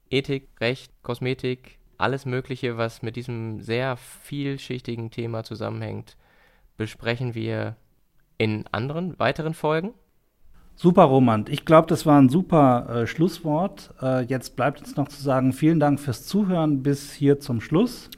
Ethik, 0.10 0.50
Recht, 0.60 0.92
Kosmetik, 1.04 1.80
alles 1.98 2.26
Mögliche, 2.26 2.78
was 2.78 3.02
mit 3.02 3.16
diesem 3.16 3.62
sehr 3.62 3.98
vielschichtigen 3.98 5.12
Thema 5.12 5.44
zusammenhängt, 5.44 6.16
besprechen 6.78 7.36
wir 7.36 7.76
in 8.38 8.66
anderen, 8.72 9.20
weiteren 9.20 9.54
Folgen. 9.54 9.94
Super, 10.76 11.04
Roman. 11.04 11.46
Ich 11.50 11.66
glaube, 11.66 11.88
das 11.88 12.06
war 12.06 12.20
ein 12.20 12.30
super 12.30 12.88
äh, 12.90 13.06
Schlusswort. 13.06 13.94
Äh, 14.02 14.24
jetzt 14.24 14.56
bleibt 14.56 14.80
uns 14.80 14.96
noch 14.96 15.10
zu 15.10 15.22
sagen, 15.22 15.52
vielen 15.52 15.82
Dank 15.82 16.00
fürs 16.00 16.26
Zuhören 16.26 16.84
bis 16.84 17.12
hier 17.12 17.42
zum 17.42 17.60
Schluss. 17.60 18.10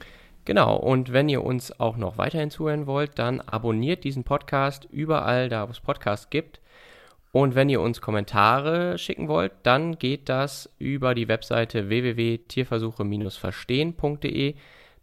Genau, 0.44 0.76
und 0.76 1.12
wenn 1.12 1.28
ihr 1.28 1.42
uns 1.44 1.78
auch 1.80 1.96
noch 1.96 2.18
weiterhin 2.18 2.50
zuhören 2.50 2.86
wollt, 2.86 3.18
dann 3.18 3.40
abonniert 3.40 4.04
diesen 4.04 4.22
Podcast 4.22 4.86
überall 4.92 5.48
da, 5.48 5.66
wo 5.66 5.72
es 5.72 5.80
Podcasts 5.80 6.30
gibt. 6.30 6.60
Und 7.32 7.54
wenn 7.54 7.68
ihr 7.70 7.80
uns 7.80 8.02
Kommentare 8.02 8.98
schicken 8.98 9.26
wollt, 9.26 9.52
dann 9.62 9.98
geht 9.98 10.28
das 10.28 10.70
über 10.78 11.14
die 11.14 11.28
Webseite 11.28 11.88
www.tierversuche-verstehen.de. 11.88 14.54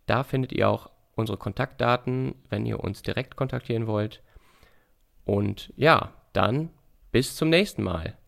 Da 0.05 0.23
findet 0.23 0.51
ihr 0.51 0.69
auch 0.69 0.91
unsere 1.15 1.39
Kontaktdaten, 1.39 2.36
wenn 2.49 2.67
ihr 2.67 2.84
uns 2.84 3.01
direkt 3.01 3.36
kontaktieren 3.36 3.88
wollt. 3.88 4.21
Und 5.25 5.73
ja, 5.75 6.13
dann 6.34 6.69
bis 7.11 7.36
zum 7.36 7.49
nächsten 7.49 7.82
Mal. 7.82 8.18